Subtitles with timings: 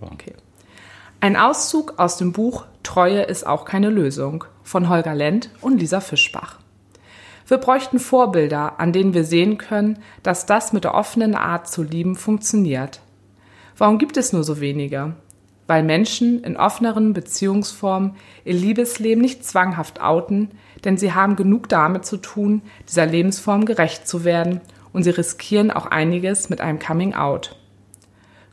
[0.00, 0.34] Okay.
[1.20, 6.00] Ein Auszug aus dem Buch Treue ist auch keine Lösung von Holger Lent und Lisa
[6.00, 6.58] Fischbach.
[7.48, 11.82] Wir bräuchten Vorbilder, an denen wir sehen können, dass das mit der offenen Art zu
[11.82, 13.00] lieben funktioniert.
[13.78, 15.14] Warum gibt es nur so wenige?
[15.66, 20.50] Weil Menschen in offeneren Beziehungsformen ihr Liebesleben nicht zwanghaft outen,
[20.84, 24.60] denn sie haben genug damit zu tun, dieser Lebensform gerecht zu werden
[24.92, 27.56] und sie riskieren auch einiges mit einem Coming Out.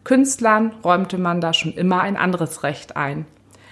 [0.04, 3.26] Künstlern räumte man da schon immer ein anderes Recht ein.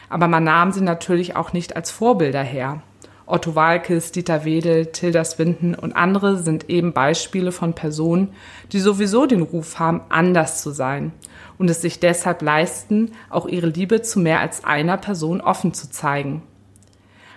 [0.10, 2.82] Aber man nahm sie natürlich auch nicht als Vorbilder her.
[3.26, 8.34] Otto Walkes, Dieter Wedel, Tilda Swinton und andere sind eben Beispiele von Personen,
[8.74, 11.14] die sowieso den Ruf haben, anders zu sein
[11.58, 15.90] und es sich deshalb leisten, auch ihre Liebe zu mehr als einer Person offen zu
[15.90, 16.44] zeigen.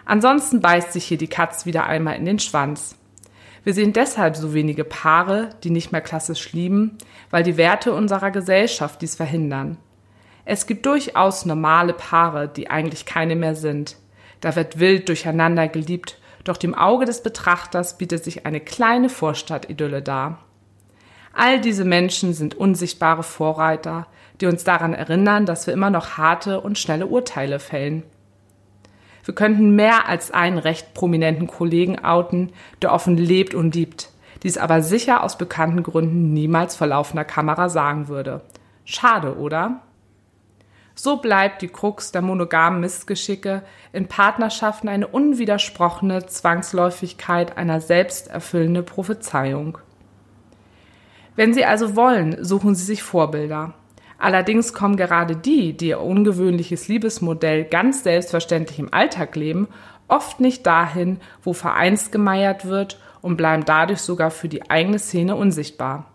[0.04, 2.96] Ansonsten beißt sich hier die Katz wieder einmal in den Schwanz.
[3.64, 6.98] Wir sehen deshalb so wenige Paare, die nicht mehr klassisch lieben,
[7.30, 9.78] weil die Werte unserer Gesellschaft dies verhindern.
[10.44, 13.96] Es gibt durchaus normale Paare, die eigentlich keine mehr sind.
[14.42, 20.02] Da wird wild durcheinander geliebt, doch dem Auge des Betrachters bietet sich eine kleine Vorstadtidylle
[20.02, 20.44] dar.
[21.32, 24.06] All diese Menschen sind unsichtbare Vorreiter,
[24.42, 28.02] die uns daran erinnern, dass wir immer noch harte und schnelle Urteile fällen.
[29.24, 34.10] Wir könnten mehr als einen recht prominenten Kollegen outen, der offen lebt und liebt,
[34.42, 38.42] dies aber sicher aus bekannten Gründen niemals vor laufender Kamera sagen würde.
[38.84, 39.80] Schade, oder?
[40.94, 49.78] So bleibt die Krux der monogamen Missgeschicke in Partnerschaften eine unwidersprochene Zwangsläufigkeit einer selbsterfüllende Prophezeiung.
[51.34, 53.74] Wenn Sie also wollen, suchen Sie sich Vorbilder.
[54.24, 59.68] Allerdings kommen gerade die, die ihr ungewöhnliches Liebesmodell ganz selbstverständlich im Alltag leben,
[60.08, 66.06] oft nicht dahin, wo vereinsgemeiert wird und bleiben dadurch sogar für die eigene Szene unsichtbar.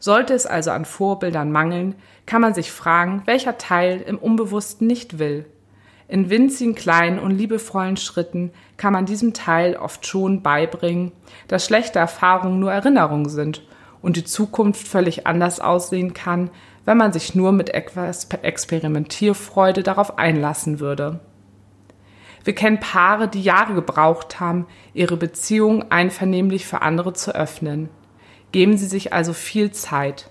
[0.00, 1.94] Sollte es also an Vorbildern mangeln,
[2.26, 5.46] kann man sich fragen, welcher Teil im Unbewussten nicht will.
[6.08, 11.12] In winzigen, kleinen und liebevollen Schritten kann man diesem Teil oft schon beibringen,
[11.46, 13.62] dass schlechte Erfahrungen nur Erinnerungen sind
[14.02, 16.50] und die Zukunft völlig anders aussehen kann,
[16.86, 21.20] wenn man sich nur mit etwas Experimentierfreude darauf einlassen würde.
[22.44, 27.90] Wir kennen Paare, die Jahre gebraucht haben, ihre Beziehung einvernehmlich für andere zu öffnen.
[28.52, 30.30] Geben Sie sich also viel Zeit.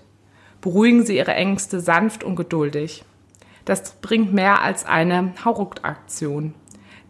[0.62, 3.04] Beruhigen Sie Ihre Ängste sanft und geduldig.
[3.66, 6.54] Das bringt mehr als eine Hauruck-Aktion.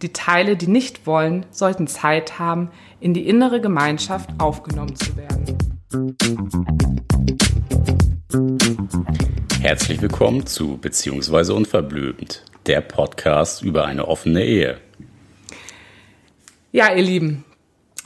[0.02, 5.56] Die Teile, die nicht wollen, sollten Zeit haben, in die innere Gemeinschaft aufgenommen zu werden.
[9.60, 14.80] Herzlich willkommen zu Beziehungsweise Unverblümt, der Podcast über eine offene Ehe.
[16.72, 17.44] Ja, ihr Lieben,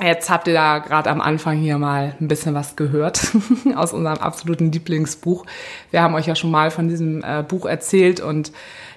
[0.02, 3.32] Jetzt habt ihr da gerade am Anfang hier mal ein bisschen was gehört
[3.76, 5.44] aus unserem absoluten Lieblingsbuch.
[5.90, 8.50] Wir haben euch ja schon mal von diesem äh, Buch erzählt und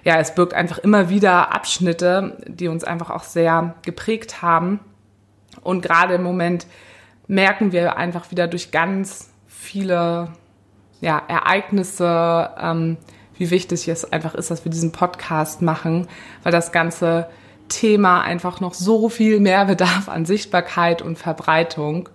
[0.06, 4.80] ja, es birgt einfach immer wieder Abschnitte, die uns einfach auch sehr geprägt haben.
[5.62, 6.68] Und gerade im Moment
[7.28, 10.30] merken wir einfach wieder durch ganz viele
[11.03, 12.96] ja, Ereignisse, ähm,
[13.36, 16.08] wie wichtig es einfach ist, dass wir diesen Podcast machen,
[16.44, 17.28] weil das Ganze
[17.68, 22.08] Thema einfach noch so viel mehr bedarf an Sichtbarkeit und Verbreitung.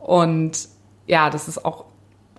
[0.00, 0.68] Und
[1.06, 1.84] ja, das ist auch,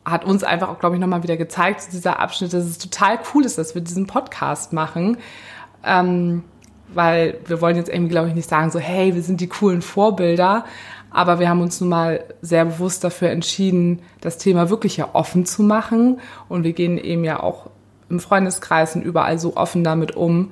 [0.03, 3.45] hat uns einfach auch, glaube ich, nochmal wieder gezeigt, dieser Abschnitt, dass es total cool
[3.45, 5.17] ist, dass wir diesen Podcast machen.
[5.83, 6.43] Ähm,
[6.87, 9.83] weil wir wollen jetzt irgendwie, glaube ich, nicht sagen, so, hey, wir sind die coolen
[9.83, 10.65] Vorbilder.
[11.13, 15.45] Aber wir haben uns nun mal sehr bewusst dafür entschieden, das Thema wirklich ja offen
[15.45, 16.19] zu machen.
[16.49, 17.69] Und wir gehen eben ja auch
[18.09, 20.51] im Freundeskreis und überall so offen damit um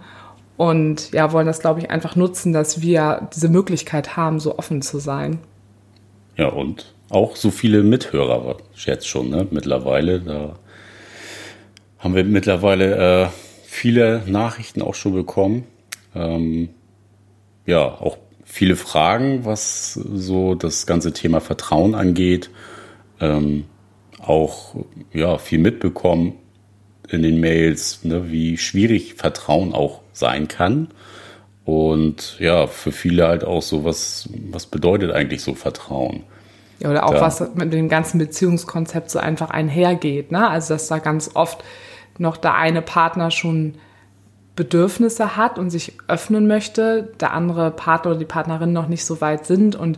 [0.62, 4.84] und ja, wollen das, glaube ich, einfach nutzen, dass wir diese Möglichkeit haben, so offen
[4.84, 5.40] zu sein.
[6.38, 9.48] Ja, und auch so viele Mithörer jetzt schon, ne?
[9.50, 10.20] Mittlerweile.
[10.20, 10.56] Da
[11.98, 13.28] haben wir mittlerweile äh,
[13.64, 15.66] viele Nachrichten auch schon bekommen.
[16.14, 16.70] Ähm,
[17.66, 18.18] ja, auch
[18.52, 22.50] viele Fragen, was so das ganze Thema Vertrauen angeht.
[23.22, 23.64] Ähm,
[24.20, 24.76] auch
[25.14, 26.34] ja, viel mitbekommen
[27.08, 30.90] in den Mails, ne, wie schwierig Vertrauen auch sein kann.
[31.64, 36.24] Und ja, für viele halt auch so, was, was bedeutet eigentlich so Vertrauen?
[36.80, 37.22] Ja, oder auch da.
[37.22, 40.32] was mit dem ganzen Beziehungskonzept so einfach einhergeht.
[40.32, 40.48] Ne?
[40.48, 41.64] Also, dass da ganz oft
[42.18, 43.76] noch der eine Partner schon
[44.56, 49.22] Bedürfnisse hat und sich öffnen möchte, der andere Partner oder die Partnerin noch nicht so
[49.22, 49.98] weit sind und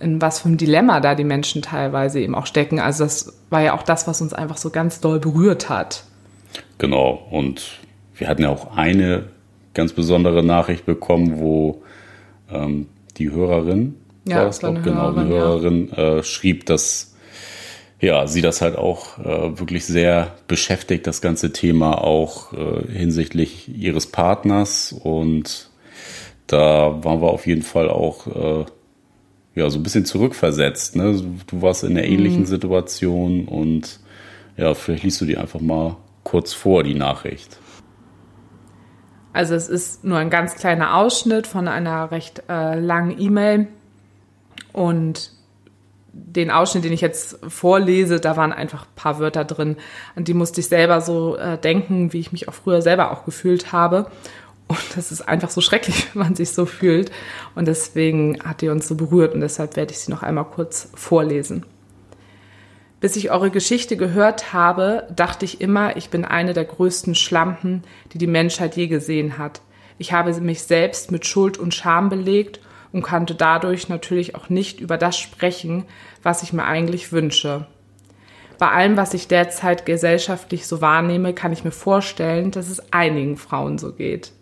[0.00, 2.80] in was für ein Dilemma da die Menschen teilweise eben auch stecken.
[2.80, 6.04] Also das war ja auch das, was uns einfach so ganz doll berührt hat.
[6.78, 7.26] Genau.
[7.30, 7.78] Und
[8.16, 9.24] wir hatten ja auch eine
[9.74, 11.82] ganz besondere Nachricht bekommen, wo
[12.50, 13.94] ähm, die Hörerin,
[14.26, 17.11] ja, das glaub, genau, Hörerin, die Hörerin äh, schrieb, dass
[18.02, 23.68] ja, sie das halt auch äh, wirklich sehr beschäftigt, das ganze Thema auch äh, hinsichtlich
[23.68, 24.92] ihres Partners.
[24.92, 25.70] Und
[26.48, 28.64] da waren wir auf jeden Fall auch äh,
[29.54, 30.96] ja, so ein bisschen zurückversetzt.
[30.96, 31.22] Ne?
[31.46, 32.46] Du warst in einer ähnlichen mhm.
[32.46, 34.00] Situation und
[34.56, 37.56] ja, vielleicht liest du die einfach mal kurz vor, die Nachricht.
[39.32, 43.68] Also es ist nur ein ganz kleiner Ausschnitt von einer recht äh, langen E-Mail
[44.72, 45.30] und
[46.12, 49.76] den Ausschnitt, den ich jetzt vorlese, da waren einfach ein paar Wörter drin,
[50.14, 53.24] an die musste ich selber so äh, denken, wie ich mich auch früher selber auch
[53.24, 54.10] gefühlt habe.
[54.68, 57.10] Und das ist einfach so schrecklich, wenn man sich so fühlt.
[57.54, 60.90] Und deswegen hat die uns so berührt und deshalb werde ich sie noch einmal kurz
[60.94, 61.64] vorlesen.
[63.00, 67.82] Bis ich eure Geschichte gehört habe, dachte ich immer, ich bin eine der größten Schlampen,
[68.12, 69.60] die die Menschheit je gesehen hat.
[69.98, 72.60] Ich habe mich selbst mit Schuld und Scham belegt
[72.92, 75.84] und konnte dadurch natürlich auch nicht über das sprechen,
[76.22, 77.66] was ich mir eigentlich wünsche.
[78.58, 83.36] Bei allem, was ich derzeit gesellschaftlich so wahrnehme, kann ich mir vorstellen, dass es einigen
[83.36, 84.32] Frauen so geht.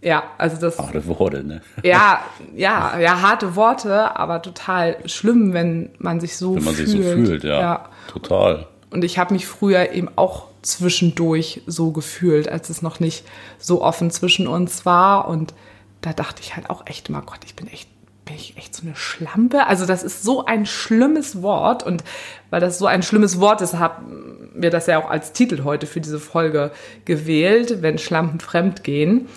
[0.00, 0.78] Ja, also das.
[0.78, 1.62] Harte Worte, ne?
[1.82, 2.22] Ja,
[2.56, 6.58] ja, ja, harte Worte, aber total schlimm, wenn man sich so fühlt.
[6.58, 6.88] Wenn man fühlt.
[6.88, 7.60] sich so fühlt, ja.
[7.60, 7.88] ja.
[8.08, 8.66] Total.
[8.90, 13.24] Und ich habe mich früher eben auch zwischendurch so gefühlt, als es noch nicht
[13.58, 15.28] so offen zwischen uns war.
[15.28, 15.54] Und
[16.02, 17.88] da dachte ich halt auch echt immer, Gott, ich bin echt,
[18.24, 19.66] bin ich echt so eine Schlampe?
[19.66, 22.04] Also das ist so ein schlimmes Wort und
[22.50, 25.86] weil das so ein schlimmes Wort ist, haben wir das ja auch als Titel heute
[25.86, 26.72] für diese Folge
[27.06, 29.28] gewählt, wenn Schlampen fremd gehen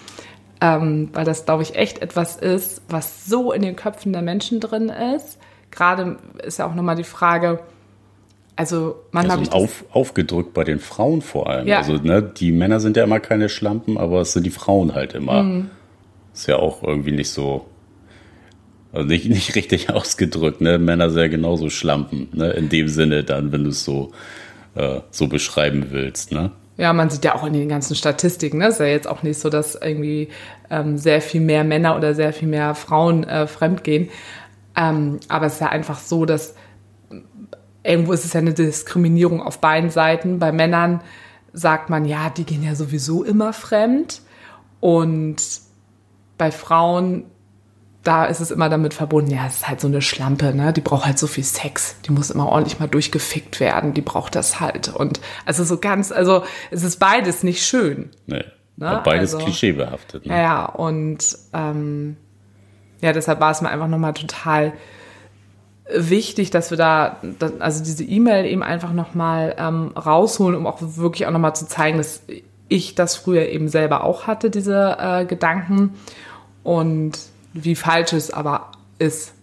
[0.61, 4.59] ähm, weil das, glaube ich, echt etwas ist, was so in den Köpfen der Menschen
[4.59, 5.37] drin ist.
[5.71, 7.59] Gerade ist ja auch nochmal die Frage,
[8.55, 11.67] also man also auf, aufgedrückt bei den Frauen vor allem.
[11.67, 11.79] Ja.
[11.79, 15.13] Also ne, die Männer sind ja immer keine Schlampen, aber es sind die Frauen halt
[15.13, 15.43] immer.
[15.43, 15.69] Mhm.
[16.35, 17.65] Ist ja auch irgendwie nicht so,
[18.91, 20.59] also nicht, nicht richtig ausgedrückt.
[20.59, 20.77] Ne?
[20.77, 22.51] Männer sind ja genauso Schlampen, ne?
[22.51, 24.11] in dem Sinne dann, wenn du es so,
[24.75, 26.33] äh, so beschreiben willst.
[26.33, 26.51] Ne?
[26.75, 28.67] Ja, man sieht ja auch in den ganzen Statistiken, ne?
[28.67, 30.27] ist ja jetzt auch nicht so, dass irgendwie
[30.69, 34.09] ähm, sehr viel mehr Männer oder sehr viel mehr Frauen äh, fremdgehen.
[34.75, 36.55] Ähm, aber es ist ja einfach so, dass
[37.81, 40.39] irgendwo ist es ja eine Diskriminierung auf beiden Seiten.
[40.39, 40.99] Bei Männern
[41.53, 44.21] sagt man, ja, die gehen ja sowieso immer fremd.
[44.81, 45.64] Und
[46.37, 47.25] bei Frauen
[48.05, 50.71] da ist es immer damit verbunden, ja, es ist halt so eine Schlampe, ne?
[50.71, 51.99] Die braucht halt so viel Sex.
[52.05, 53.93] Die muss immer ordentlich mal durchgefickt werden.
[53.93, 54.89] Die braucht das halt.
[54.89, 58.11] Und also so ganz, also es ist beides nicht schön.
[58.27, 58.43] Nee.
[58.77, 59.01] Ne?
[59.03, 60.25] Beides also, klischeebehaftet.
[60.25, 60.37] Ne?
[60.37, 62.17] Ja, und ähm,
[63.01, 64.73] ja, deshalb war es mir einfach nochmal total
[65.91, 67.17] wichtig, dass wir da,
[67.59, 71.97] also diese E-Mail eben einfach nochmal ähm, rausholen, um auch wirklich auch nochmal zu zeigen,
[71.97, 72.21] dass
[72.67, 75.91] ich das früher eben selber auch hatte, diese äh, Gedanken.
[76.63, 77.19] Und
[77.53, 79.33] wie falsch es aber ist.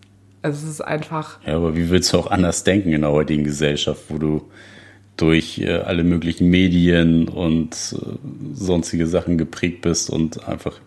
[0.43, 1.39] Also es ist einfach.
[1.47, 4.51] Ja, aber wie willst du auch anders denken in der heutigen Gesellschaft, wo du
[5.17, 10.81] durch äh, alle möglichen Medien und äh, sonstige Sachen geprägt bist und einfach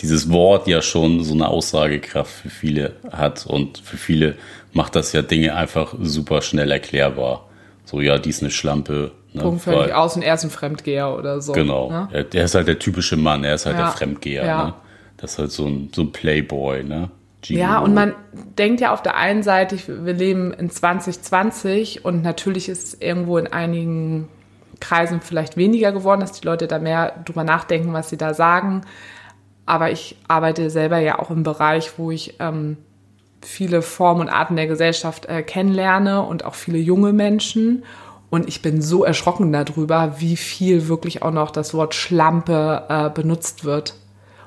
[0.00, 4.34] dieses Wort ja schon so eine Aussagekraft für viele hat und für viele
[4.72, 7.48] macht das ja Dinge einfach super schnell erklärbar.
[7.84, 9.12] So, ja, die ist eine Schlampe.
[9.32, 11.52] Ne, Punkt völlig aus und er ist ein Fremdgeher oder so.
[11.52, 11.90] Genau.
[11.90, 12.08] Ne?
[12.12, 13.86] Er, der ist halt der typische Mann, er ist halt ja.
[13.86, 14.44] der Fremdgeher.
[14.44, 14.64] Ja.
[14.64, 14.74] Ne?
[15.16, 17.10] Das ist halt so ein, so ein Playboy, ne?
[17.42, 17.60] Gino.
[17.60, 18.14] Ja, und man
[18.58, 23.36] denkt ja auf der einen Seite, wir leben in 2020 und natürlich ist es irgendwo
[23.36, 24.28] in einigen
[24.80, 28.82] Kreisen vielleicht weniger geworden, dass die Leute da mehr drüber nachdenken, was sie da sagen.
[29.66, 32.76] Aber ich arbeite selber ja auch im Bereich, wo ich ähm,
[33.44, 37.84] viele Formen und Arten der Gesellschaft äh, kennenlerne und auch viele junge Menschen.
[38.30, 43.10] Und ich bin so erschrocken darüber, wie viel wirklich auch noch das Wort Schlampe äh,
[43.10, 43.94] benutzt wird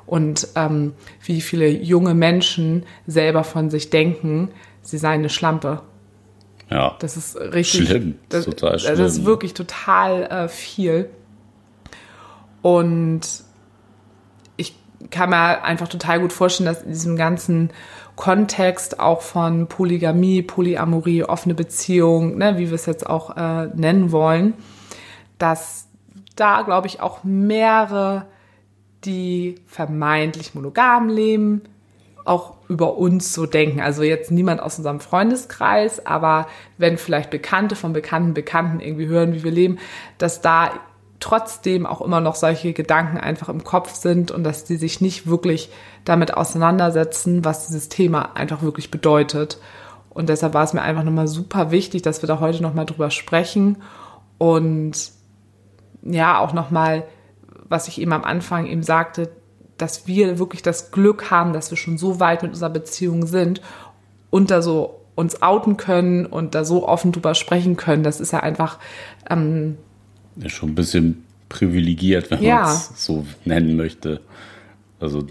[0.06, 4.50] und ähm, wie viele junge Menschen selber von sich denken,
[4.82, 5.82] sie seien eine Schlampe.
[6.70, 6.96] Ja.
[7.00, 7.88] Das ist richtig.
[7.88, 8.16] Schlimm.
[8.30, 8.98] Das, total schlimm.
[8.98, 11.10] Das ist wirklich total äh, viel.
[12.62, 13.22] Und
[14.56, 14.76] ich
[15.12, 17.70] kann mir einfach total gut vorstellen, dass in diesem ganzen
[18.18, 24.12] Kontext auch von Polygamie, Polyamorie, offene Beziehung, ne, wie wir es jetzt auch äh, nennen
[24.12, 24.56] wollen,
[25.38, 25.88] dass
[26.36, 28.26] da, glaube ich, auch mehrere
[29.06, 31.62] die vermeintlich monogam leben,
[32.26, 33.80] auch über uns so denken.
[33.80, 36.48] Also jetzt niemand aus unserem Freundeskreis, aber
[36.78, 39.78] wenn vielleicht Bekannte von Bekannten, Bekannten irgendwie hören, wie wir leben,
[40.18, 40.72] dass da
[41.20, 45.28] trotzdem auch immer noch solche Gedanken einfach im Kopf sind und dass die sich nicht
[45.28, 45.70] wirklich
[46.06, 49.60] damit auseinandersetzen, was dieses Thema einfach wirklich bedeutet.
[50.10, 53.12] Und deshalb war es mir einfach nochmal super wichtig, dass wir da heute nochmal drüber
[53.12, 53.78] sprechen
[54.38, 55.12] und
[56.04, 57.04] ja, auch nochmal
[57.70, 59.30] was ich eben am Anfang eben sagte,
[59.78, 63.62] dass wir wirklich das Glück haben, dass wir schon so weit mit unserer Beziehung sind
[64.30, 68.04] und da so uns outen können und da so offen drüber sprechen können.
[68.04, 68.80] Das ist ja einfach
[69.30, 69.78] ähm,
[70.42, 72.62] ja, schon ein bisschen privilegiert, wenn Ja.
[72.64, 74.22] man es so nennen möchte.
[75.00, 75.26] Also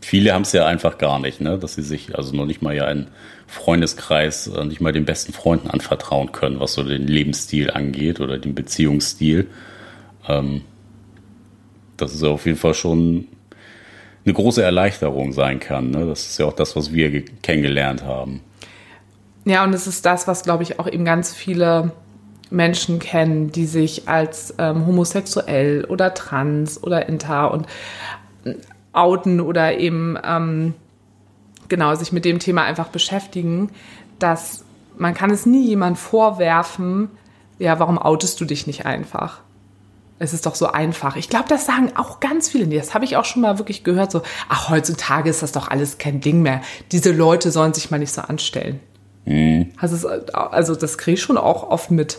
[0.00, 1.58] viele haben es ja einfach gar nicht, ne?
[1.58, 3.08] dass sie sich also noch nicht mal ja einen
[3.46, 8.38] Freundeskreis, äh, nicht mal den besten Freunden anvertrauen können, was so den Lebensstil angeht oder
[8.38, 9.46] den Beziehungsstil.
[10.28, 10.62] Ähm,
[11.96, 13.28] das ist ja auf jeden Fall schon
[14.24, 15.90] eine große Erleichterung sein kann.
[15.92, 16.04] Ne?
[16.06, 18.40] Das ist ja auch das, was wir ge- kennengelernt haben.
[19.44, 21.92] Ja, und es ist das, was, glaube ich, auch eben ganz viele
[22.50, 27.66] Menschen kennen, die sich als ähm, homosexuell oder trans oder inter und
[28.44, 28.54] äh,
[28.92, 30.74] outen oder eben ähm,
[31.68, 33.70] genau sich mit dem Thema einfach beschäftigen,
[34.18, 34.64] dass
[34.96, 37.10] man kann es nie jemand vorwerfen,
[37.58, 39.40] ja, warum outest du dich nicht einfach?
[40.18, 41.16] Es ist doch so einfach.
[41.16, 42.66] Ich glaube, das sagen auch ganz viele.
[42.74, 44.10] Das habe ich auch schon mal wirklich gehört.
[44.10, 46.62] So, ach, heutzutage ist das doch alles kein Ding mehr.
[46.90, 48.80] Diese Leute sollen sich mal nicht so anstellen.
[49.76, 52.18] Hast es, also das kriege ich schon auch oft mit.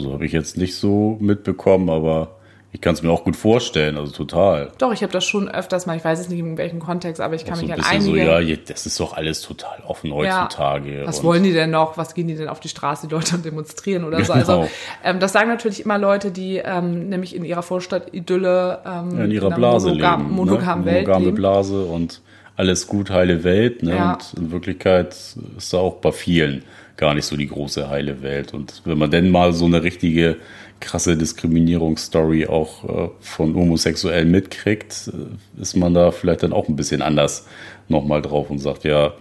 [0.00, 2.36] Also habe ich jetzt nicht so mitbekommen, aber
[2.72, 4.70] ich kann es mir auch gut vorstellen, also total.
[4.78, 7.34] Doch, ich habe das schon öfters mal, ich weiß es nicht in welchem Kontext, aber
[7.34, 8.52] ich kann so mich ein an bisschen so, einige...
[8.52, 11.02] ja, das ist doch alles total offen heutzutage.
[11.04, 11.98] Was und- wollen die denn noch?
[11.98, 14.32] Was gehen die denn auf die Straße, die Leute und demonstrieren oder so?
[14.32, 14.60] Genau.
[14.60, 14.68] Also
[15.02, 19.30] ähm, das sagen natürlich immer Leute, die ähm, nämlich in ihrer Vorstadt-Idylle ähm, ja, in
[19.32, 20.34] ihrer einer Blase monogam, leben.
[20.34, 20.90] monogamen ne?
[20.92, 21.36] Welt Monogame leben.
[21.36, 22.20] Blase und
[22.60, 23.82] alles gut, heile Welt.
[23.82, 23.96] Ne?
[23.96, 24.12] Ja.
[24.12, 25.16] Und in Wirklichkeit
[25.56, 26.62] ist da auch bei vielen
[26.98, 28.52] gar nicht so die große heile Welt.
[28.52, 30.36] Und wenn man denn mal so eine richtige
[30.78, 36.76] krasse Diskriminierungsstory auch äh, von Homosexuellen mitkriegt, äh, ist man da vielleicht dann auch ein
[36.76, 37.46] bisschen anders
[37.88, 39.14] nochmal drauf und sagt, ja,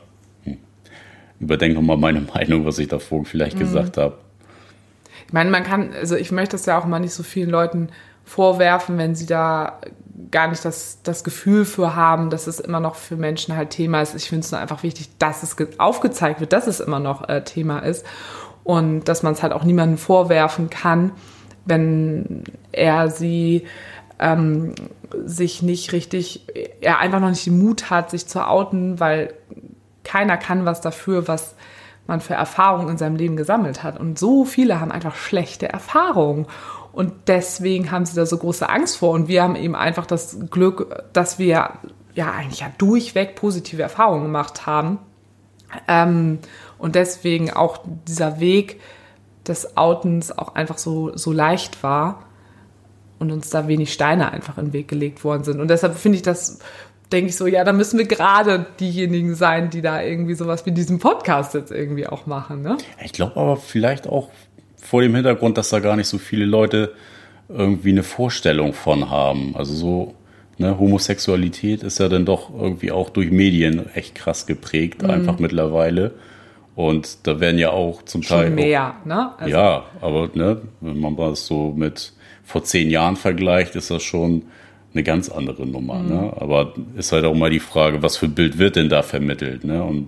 [0.43, 0.58] hm,
[1.39, 3.62] überdenk nochmal meine Meinung, was ich davor vielleicht Mhm.
[3.62, 4.17] gesagt habe.
[5.27, 7.89] Ich meine, man kann, also ich möchte es ja auch mal nicht so vielen Leuten
[8.30, 9.80] vorwerfen, wenn sie da
[10.30, 14.02] gar nicht das, das Gefühl für haben, dass es immer noch für Menschen halt Thema
[14.02, 14.14] ist.
[14.14, 17.28] Ich finde es nur einfach wichtig, dass es ge- aufgezeigt wird, dass es immer noch
[17.28, 18.06] äh, Thema ist
[18.64, 21.12] und dass man es halt auch niemandem vorwerfen kann,
[21.66, 23.66] wenn er sie
[24.20, 24.76] ähm,
[25.26, 26.46] sich nicht richtig,
[26.82, 29.34] er einfach noch nicht den Mut hat, sich zu outen, weil
[30.04, 31.56] keiner kann was dafür, was
[32.06, 34.00] man für Erfahrungen in seinem Leben gesammelt hat.
[34.00, 36.46] Und so viele haben einfach schlechte Erfahrungen.
[36.91, 39.12] Und deswegen haben sie da so große Angst vor.
[39.12, 41.74] Und wir haben eben einfach das Glück, dass wir
[42.15, 45.00] ja eigentlich ja durchweg positive Erfahrungen gemacht haben.
[45.88, 46.39] Ähm,
[46.77, 48.79] und deswegen auch dieser Weg
[49.48, 52.25] des Outens auch einfach so, so leicht war
[53.19, 55.60] und uns da wenig Steine einfach in den Weg gelegt worden sind.
[55.60, 56.60] Und deshalb finde ich das,
[57.12, 60.72] denke ich so, ja, da müssen wir gerade diejenigen sein, die da irgendwie sowas wie
[60.72, 62.77] diesen Podcast jetzt irgendwie auch machen, ne?
[63.03, 64.29] Ich glaube aber vielleicht auch
[64.89, 66.93] vor dem Hintergrund, dass da gar nicht so viele Leute
[67.48, 69.55] irgendwie eine Vorstellung von haben.
[69.55, 70.13] Also so,
[70.58, 75.10] ne, Homosexualität ist ja dann doch irgendwie auch durch Medien echt krass geprägt, Mhm.
[75.12, 76.12] einfach mittlerweile.
[76.75, 78.46] Und da werden ja auch zum Teil.
[78.46, 79.31] Schon auch- mehr, ne?
[79.38, 84.01] Also, ja, aber ne, wenn man das so mit vor zehn Jahren vergleicht, ist das
[84.01, 84.43] schon
[84.93, 86.01] eine ganz andere Nummer.
[86.01, 86.34] Ne?
[86.38, 89.63] Aber ist halt auch mal die Frage, was für Bild wird denn da vermittelt?
[89.63, 89.84] Ne?
[89.84, 90.08] Und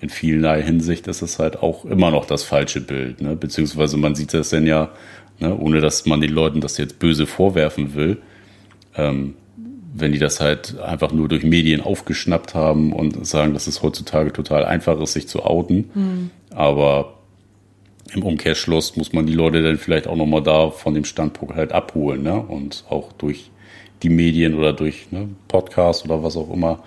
[0.00, 3.20] in vielerlei Hinsicht ist es halt auch immer noch das falsche Bild.
[3.20, 3.36] Ne?
[3.36, 4.90] Beziehungsweise man sieht das dann ja,
[5.38, 8.18] ne, ohne dass man den Leuten das jetzt böse vorwerfen will,
[8.96, 9.34] ähm,
[9.94, 14.32] wenn die das halt einfach nur durch Medien aufgeschnappt haben und sagen, dass es heutzutage
[14.32, 16.30] total einfach ist, sich zu outen.
[16.50, 17.14] Aber
[18.12, 21.72] im Umkehrschluss muss man die Leute dann vielleicht auch nochmal da von dem Standpunkt halt
[21.72, 22.40] abholen, ne?
[22.40, 23.50] Und auch durch
[24.02, 26.82] die Medien oder durch ne, Podcasts oder was auch immer,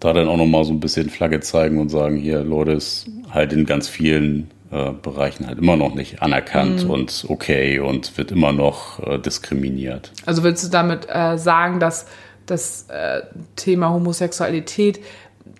[0.00, 3.52] da dann auch nochmal so ein bisschen Flagge zeigen und sagen, hier, Leute, ist halt
[3.52, 8.52] in ganz vielen äh, Bereichen halt immer noch nicht anerkannt und okay und wird immer
[8.52, 10.12] noch äh, diskriminiert.
[10.26, 12.06] Also willst du damit äh, sagen, dass
[12.46, 13.22] das äh,
[13.56, 15.00] Thema Homosexualität,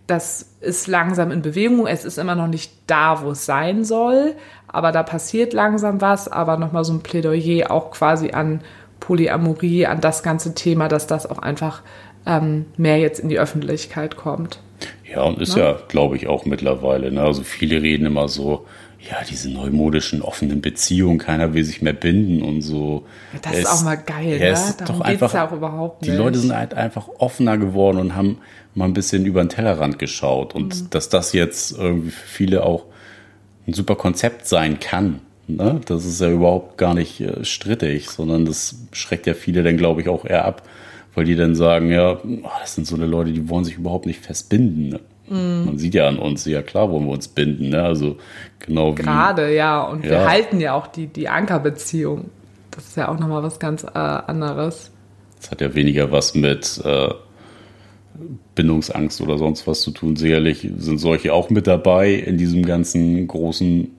[0.07, 4.35] das ist langsam in Bewegung, es ist immer noch nicht da, wo es sein soll,
[4.69, 8.61] aber da passiert langsam was, aber nochmal so ein Plädoyer auch quasi an
[9.01, 11.83] Polyamorie, an das ganze Thema, dass das auch einfach
[12.27, 14.61] ähm, mehr jetzt in die Öffentlichkeit kommt.
[15.11, 17.11] Ja, und ist ja, glaube ich, auch mittlerweile.
[17.11, 17.23] Ne?
[17.23, 18.67] Also viele reden immer so,
[19.09, 23.07] ja, diese neumodischen offenen Beziehungen, keiner will sich mehr binden und so.
[23.41, 24.53] Das Ja, ist auch mal geil, ja, ne?
[24.53, 26.19] es Darum doch einfach, ja auch überhaupt Die nicht.
[26.19, 28.39] Leute sind halt einfach offener geworden und haben
[28.75, 30.55] mal ein bisschen über den Tellerrand geschaut.
[30.55, 30.91] Und Mhm.
[30.91, 32.85] dass das jetzt irgendwie für viele auch
[33.69, 35.81] ein super Konzept sein kann, ne?
[35.87, 40.01] das ist ja überhaupt gar nicht äh, strittig, sondern das schreckt ja viele dann, glaube
[40.01, 40.63] ich, auch eher ab,
[41.17, 44.07] weil die dann sagen, ja, oh, das sind so eine Leute, die wollen sich überhaupt
[44.07, 44.91] nicht festbinden.
[44.91, 45.01] Ne?
[45.29, 45.65] Mhm.
[45.65, 47.83] Man sieht ja an uns, ja klar wollen wir uns binden, ne?
[47.83, 48.19] also
[48.61, 49.03] genau wie...
[49.03, 49.83] Gerade, ja.
[49.83, 50.29] Und wir Ja.
[50.29, 52.31] halten ja auch die, die Ankerbeziehung.
[52.71, 54.93] Das ist ja auch nochmal was ganz äh, anderes.
[55.41, 57.09] Das hat ja weniger was mit äh,
[58.55, 60.17] Bindungsangst oder sonst was zu tun.
[60.17, 63.91] Sicherlich sind solche auch mit dabei in diesem ganzen großen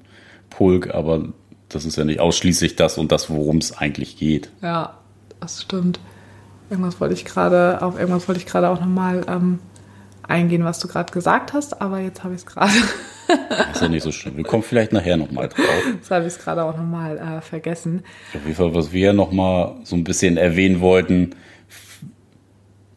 [0.52, 1.30] Pulk, aber
[1.70, 4.52] das ist ja nicht ausschließlich das und das, worum es eigentlich geht.
[4.62, 4.98] Ja,
[5.40, 6.00] das stimmt.
[6.70, 9.60] Irgendwas wollte ich gerade, auf irgendwas wollte ich gerade auch nochmal ähm,
[10.24, 12.72] eingehen, was du gerade gesagt hast, aber jetzt habe ich es gerade.
[13.74, 14.38] ist ja nicht so schlimm.
[14.38, 15.66] Wir kommen vielleicht nachher nochmal drauf.
[15.94, 18.04] Jetzt habe ich es gerade auch nochmal äh, vergessen.
[18.34, 21.36] Auf jeden Fall, was wir nochmal so ein bisschen erwähnen wollten,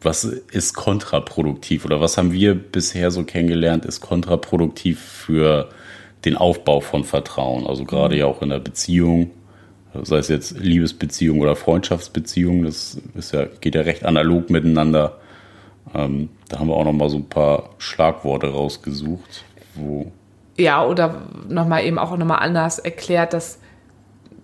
[0.01, 5.69] was ist kontraproduktiv oder was haben wir bisher so kennengelernt, ist kontraproduktiv für
[6.25, 7.67] den Aufbau von Vertrauen.
[7.67, 9.31] Also gerade ja auch in der Beziehung,
[10.03, 15.17] sei es jetzt Liebesbeziehung oder Freundschaftsbeziehung, das ist ja, geht ja recht analog miteinander.
[15.93, 19.43] Ähm, da haben wir auch noch mal so ein paar Schlagworte rausgesucht,
[19.75, 20.11] wo
[20.57, 23.59] ja oder noch mal eben auch noch mal anders erklärt, dass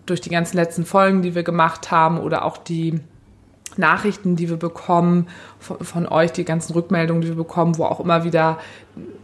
[0.05, 2.99] durch die ganzen letzten Folgen, die wir gemacht haben oder auch die
[3.75, 5.27] Nachrichten, die wir bekommen
[5.59, 8.57] von, von, euch, die ganzen Rückmeldungen, die wir bekommen, wo auch immer wieder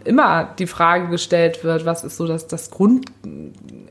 [0.04, 3.06] immer die Frage gestellt wird, was ist so das, das Grund,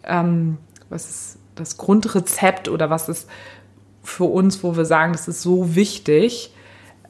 [0.05, 0.59] ähm,
[0.89, 3.29] was ist das Grundrezept oder was ist
[4.03, 6.55] für uns, wo wir sagen, das ist so wichtig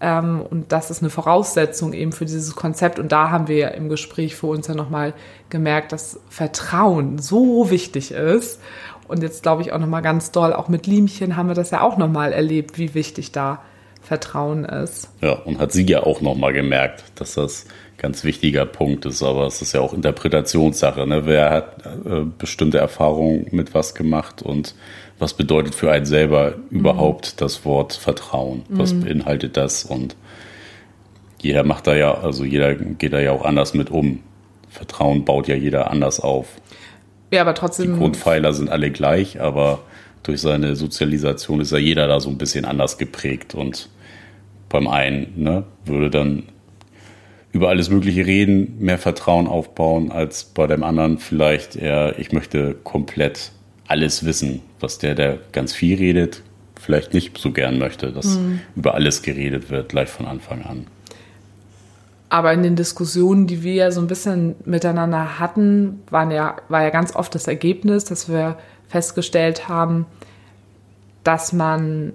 [0.00, 2.98] ähm, und das ist eine Voraussetzung eben für dieses Konzept.
[2.98, 5.14] Und da haben wir ja im Gespräch für uns ja nochmal
[5.48, 8.60] gemerkt, dass Vertrauen so wichtig ist
[9.08, 11.82] und jetzt glaube ich auch nochmal ganz doll, auch mit Liemchen haben wir das ja
[11.82, 13.62] auch nochmal erlebt, wie wichtig da
[14.12, 15.08] Vertrauen ist.
[15.22, 17.64] Ja, und hat sie ja auch nochmal gemerkt, dass das
[17.96, 19.22] ganz wichtiger Punkt ist.
[19.22, 21.06] Aber es ist ja auch Interpretationssache.
[21.06, 21.24] Ne?
[21.24, 24.74] Wer hat äh, bestimmte Erfahrungen mit was gemacht und
[25.18, 27.36] was bedeutet für einen selber überhaupt mhm.
[27.38, 28.64] das Wort Vertrauen?
[28.68, 29.04] Was mhm.
[29.04, 29.82] beinhaltet das?
[29.82, 30.14] Und
[31.40, 34.20] jeder macht da ja, also jeder geht da ja auch anders mit um.
[34.68, 36.48] Vertrauen baut ja jeder anders auf.
[37.30, 37.94] Ja, aber trotzdem.
[37.94, 39.78] Die Grundpfeiler sind alle gleich, aber
[40.22, 43.54] durch seine Sozialisation ist ja jeder da so ein bisschen anders geprägt.
[43.54, 43.88] Und
[44.72, 46.44] beim einen ne, würde dann
[47.52, 52.74] über alles Mögliche reden, mehr Vertrauen aufbauen, als bei dem anderen vielleicht eher, ich möchte
[52.82, 53.52] komplett
[53.86, 56.42] alles wissen, was der, der ganz viel redet,
[56.80, 58.60] vielleicht nicht so gern möchte, dass mhm.
[58.74, 60.86] über alles geredet wird, gleich von Anfang an.
[62.30, 66.82] Aber in den Diskussionen, die wir ja so ein bisschen miteinander hatten, waren ja, war
[66.82, 68.56] ja ganz oft das Ergebnis, dass wir
[68.88, 70.06] festgestellt haben,
[71.24, 72.14] dass man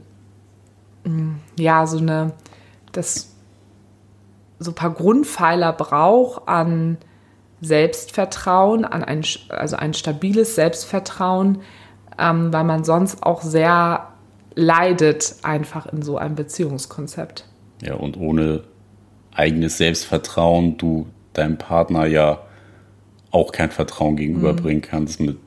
[1.04, 2.34] hm, ja so eine,
[2.98, 3.34] das
[4.60, 6.98] so ein paar Grundpfeiler braucht an
[7.62, 11.60] Selbstvertrauen, an ein, also ein stabiles Selbstvertrauen,
[12.20, 14.08] ähm, weil man sonst auch sehr
[14.56, 17.46] leidet einfach in so einem Beziehungskonzept.
[17.82, 18.64] Ja, und ohne
[19.34, 22.42] eigenes Selbstvertrauen du deinem Partner ja
[23.30, 24.90] auch kein Vertrauen gegenüberbringen mhm.
[24.90, 25.20] kannst.
[25.20, 25.38] Mit,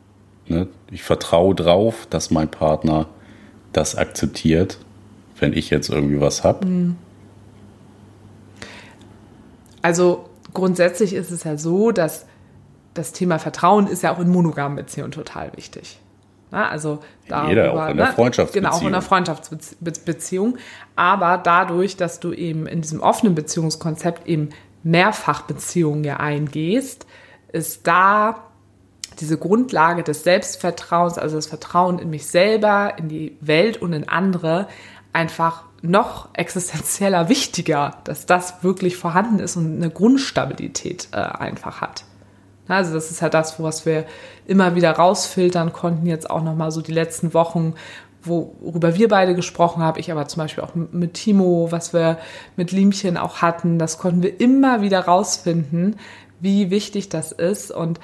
[0.46, 0.68] ne?
[0.92, 3.06] Ich vertraue drauf, dass mein Partner
[3.72, 4.78] das akzeptiert,
[5.38, 6.66] wenn ich jetzt irgendwie was habe.
[6.66, 6.96] Mhm.
[9.82, 12.26] Also grundsätzlich ist es ja so, dass
[12.94, 16.00] das Thema Vertrauen ist ja auch in monogamen Beziehungen total wichtig.
[16.50, 18.64] Na, also darüber, Jeder auch in der Freundschaftsbeziehung.
[18.64, 20.58] Genau, auch in der Freundschaftsbeziehung.
[20.96, 24.50] Aber dadurch, dass du eben in diesem offenen Beziehungskonzept eben
[24.82, 27.06] Mehrfachbeziehungen ja eingehst,
[27.52, 28.44] ist da
[29.20, 34.08] diese Grundlage des Selbstvertrauens, also das Vertrauen in mich selber, in die Welt und in
[34.08, 34.66] andere,
[35.12, 42.04] einfach noch existenzieller wichtiger, dass das wirklich vorhanden ist und eine Grundstabilität äh, einfach hat.
[42.68, 44.04] Also das ist ja das, was wir
[44.46, 47.74] immer wieder rausfiltern konnten, jetzt auch nochmal so die letzten Wochen,
[48.22, 52.18] worüber wir beide gesprochen haben, ich aber zum Beispiel auch mit Timo, was wir
[52.56, 55.96] mit Liemchen auch hatten, das konnten wir immer wieder rausfinden,
[56.38, 57.70] wie wichtig das ist.
[57.70, 57.98] Und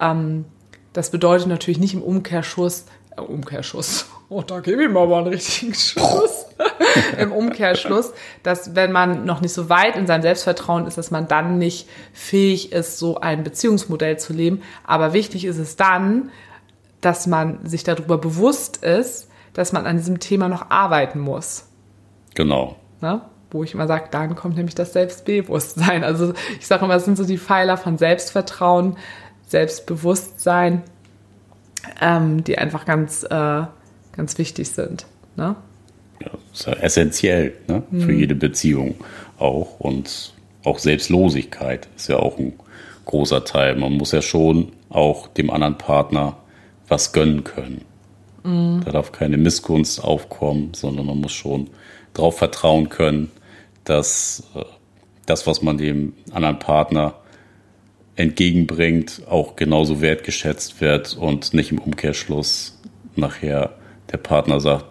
[0.00, 0.46] ähm,
[0.92, 2.86] das bedeutet natürlich nicht im Umkehrschuss,
[3.16, 6.46] äh, Umkehrschuss, oh, da gebe ich aber einen richtigen Schuss.
[7.18, 8.12] Im Umkehrschluss,
[8.42, 11.88] dass wenn man noch nicht so weit in seinem Selbstvertrauen ist, dass man dann nicht
[12.12, 14.62] fähig ist, so ein Beziehungsmodell zu leben.
[14.84, 16.30] Aber wichtig ist es dann,
[17.00, 21.66] dass man sich darüber bewusst ist, dass man an diesem Thema noch arbeiten muss.
[22.34, 22.76] Genau.
[23.00, 23.20] Ne?
[23.50, 26.04] Wo ich immer sage, dann kommt nämlich das Selbstbewusstsein.
[26.04, 28.96] Also ich sage immer, es sind so die Pfeiler von Selbstvertrauen,
[29.46, 30.82] Selbstbewusstsein,
[32.00, 33.62] ähm, die einfach ganz, äh,
[34.12, 35.06] ganz wichtig sind.
[35.36, 35.56] Ne?
[36.24, 38.00] Ja, ist ja essentiell ne, mhm.
[38.00, 38.96] für jede Beziehung
[39.38, 39.80] auch.
[39.80, 40.32] Und
[40.64, 42.54] auch Selbstlosigkeit ist ja auch ein
[43.04, 43.76] großer Teil.
[43.76, 46.36] Man muss ja schon auch dem anderen Partner
[46.88, 47.84] was gönnen können.
[48.44, 48.82] Mhm.
[48.84, 51.68] Da darf keine Missgunst aufkommen, sondern man muss schon
[52.14, 53.30] darauf vertrauen können,
[53.84, 54.64] dass äh,
[55.26, 57.14] das, was man dem anderen Partner
[58.16, 62.80] entgegenbringt, auch genauso wertgeschätzt wird und nicht im Umkehrschluss
[63.14, 63.74] nachher
[64.10, 64.86] der Partner sagt,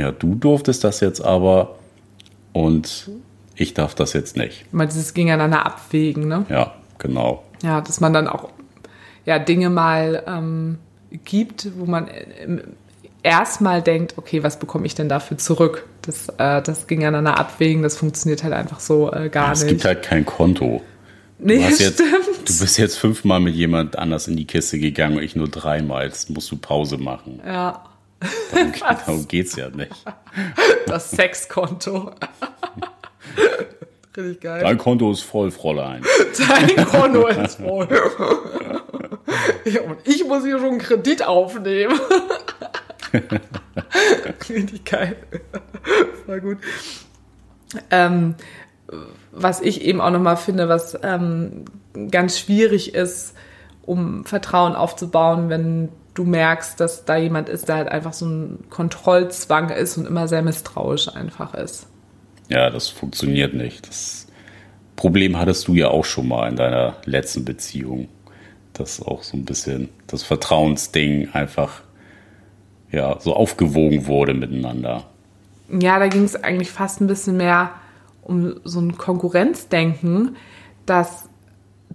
[0.00, 1.76] ja, du durftest das jetzt aber
[2.52, 3.10] und
[3.54, 4.72] ich darf das jetzt nicht.
[4.72, 6.44] Mal dieses gegeneinander abwägen, ne?
[6.48, 7.42] Ja, genau.
[7.62, 8.50] Ja, dass man dann auch
[9.24, 10.78] ja, Dinge mal ähm,
[11.24, 12.58] gibt, wo man äh,
[13.22, 15.86] erstmal denkt, okay, was bekomme ich denn dafür zurück?
[16.02, 19.62] Das, äh, das gegeneinander abwägen, das funktioniert halt einfach so äh, gar Ja, nicht.
[19.62, 20.82] es gibt halt kein Konto.
[21.38, 22.00] nee, Du, jetzt, stimmt.
[22.48, 26.04] du bist jetzt fünfmal mit jemand anders in die Kiste gegangen und ich nur dreimal.
[26.06, 27.40] Jetzt musst du Pause machen.
[27.44, 27.82] ja,
[28.52, 29.92] Darum, darum geht's ja nicht.
[30.86, 32.12] das Sexkonto.
[34.16, 34.62] Richtig geil.
[34.62, 36.02] Dein Konto ist voll, Fräulein.
[36.48, 37.86] Dein Konto ist voll.
[39.64, 42.00] Ja, und ich muss hier schon einen Kredit aufnehmen.
[44.48, 45.16] Richtig geil.
[46.24, 46.58] Voll gut.
[47.90, 48.36] Ähm,
[49.32, 51.66] was ich eben auch nochmal finde, was ähm,
[52.10, 53.34] ganz schwierig ist,
[53.82, 58.64] um Vertrauen aufzubauen, wenn du merkst, dass da jemand ist, der halt einfach so ein
[58.70, 61.86] Kontrollzwang ist und immer sehr misstrauisch einfach ist.
[62.48, 63.88] Ja, das funktioniert nicht.
[63.88, 64.26] Das
[64.96, 68.08] Problem hattest du ja auch schon mal in deiner letzten Beziehung.
[68.72, 71.82] Dass auch so ein bisschen das Vertrauensding einfach
[72.90, 75.04] ja, so aufgewogen wurde miteinander.
[75.68, 77.72] Ja, da ging es eigentlich fast ein bisschen mehr
[78.22, 80.36] um so ein Konkurrenzdenken,
[80.84, 81.28] dass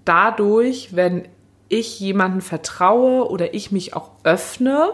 [0.06, 1.28] dadurch, wenn
[1.72, 4.92] ich jemanden vertraue oder ich mich auch öffne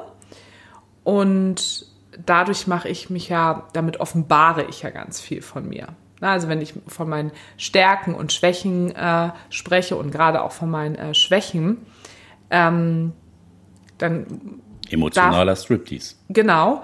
[1.03, 1.87] und
[2.23, 5.87] dadurch mache ich mich ja, damit offenbare ich ja ganz viel von mir.
[6.21, 10.95] Also wenn ich von meinen Stärken und Schwächen äh, spreche und gerade auch von meinen
[10.95, 11.85] äh, Schwächen,
[12.51, 13.13] ähm,
[13.97, 16.15] dann Emotionaler Striptease.
[16.29, 16.83] Genau,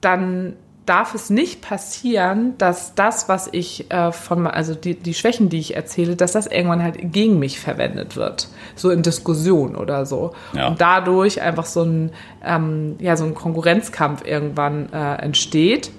[0.00, 5.48] dann darf es nicht passieren, dass das, was ich äh, von, also die, die Schwächen,
[5.48, 8.48] die ich erzähle, dass das irgendwann halt gegen mich verwendet wird.
[8.76, 10.34] So in Diskussion oder so.
[10.52, 10.68] Ja.
[10.68, 12.10] Und dadurch einfach so ein,
[12.44, 15.90] ähm, ja, so ein Konkurrenzkampf irgendwann äh, entsteht.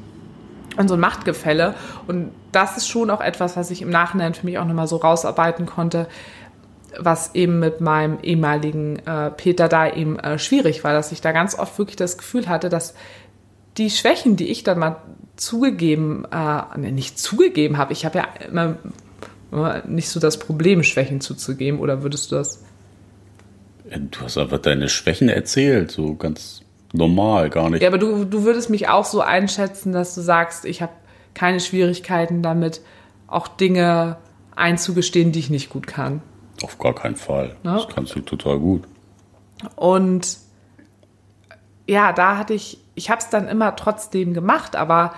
[0.77, 1.73] Und so ein Machtgefälle.
[2.05, 4.97] Und das ist schon auch etwas, was ich im Nachhinein für mich auch nochmal so
[4.97, 6.07] rausarbeiten konnte,
[6.99, 11.31] was eben mit meinem ehemaligen äh, Peter da eben äh, schwierig war, dass ich da
[11.31, 12.93] ganz oft wirklich das Gefühl hatte, dass
[13.77, 14.97] die Schwächen, die ich dann mal
[15.35, 18.77] zugegeben, äh, ne, nicht zugegeben habe, ich habe ja immer,
[19.51, 22.63] immer nicht so das Problem, Schwächen zuzugeben, oder würdest du das?
[23.89, 26.61] Du hast einfach deine Schwächen erzählt, so ganz
[26.93, 27.81] normal, gar nicht.
[27.81, 30.93] Ja, aber du, du würdest mich auch so einschätzen, dass du sagst, ich habe
[31.33, 32.81] keine Schwierigkeiten damit,
[33.27, 34.17] auch Dinge
[34.55, 36.21] einzugestehen, die ich nicht gut kann.
[36.63, 37.55] Auf gar keinen Fall.
[37.63, 37.75] Ja.
[37.75, 38.83] Das kannst du total gut.
[39.75, 40.37] Und
[41.87, 45.13] ja, da hatte ich, ich habe es dann immer trotzdem gemacht, aber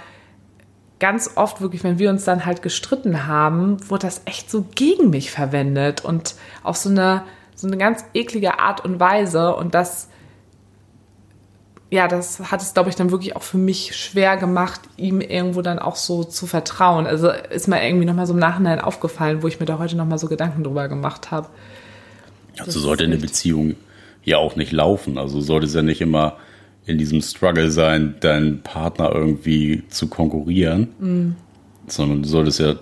[1.00, 5.12] ganz oft wirklich, wenn wir uns dann halt gestritten haben, wurde das echt so gegen
[5.12, 7.24] mich verwendet und auf so eine,
[7.56, 9.56] so eine ganz eklige Art und Weise.
[9.56, 10.10] Und das,
[11.92, 15.62] ja, das hat es, glaube ich, dann wirklich auch für mich schwer gemacht, ihm irgendwo
[15.62, 17.06] dann auch so zu vertrauen.
[17.06, 20.18] Also ist mir irgendwie nochmal so im Nachhinein aufgefallen, wo ich mir da heute nochmal
[20.18, 21.48] so Gedanken drüber gemacht habe.
[22.60, 23.76] Also sollte eine Beziehung
[24.24, 25.20] ja auch nicht laufen.
[25.20, 26.38] Also sollte es ja nicht immer
[26.88, 31.36] in diesem Struggle sein, deinen Partner irgendwie zu konkurrieren, Mhm.
[31.88, 32.76] sondern du solltest ja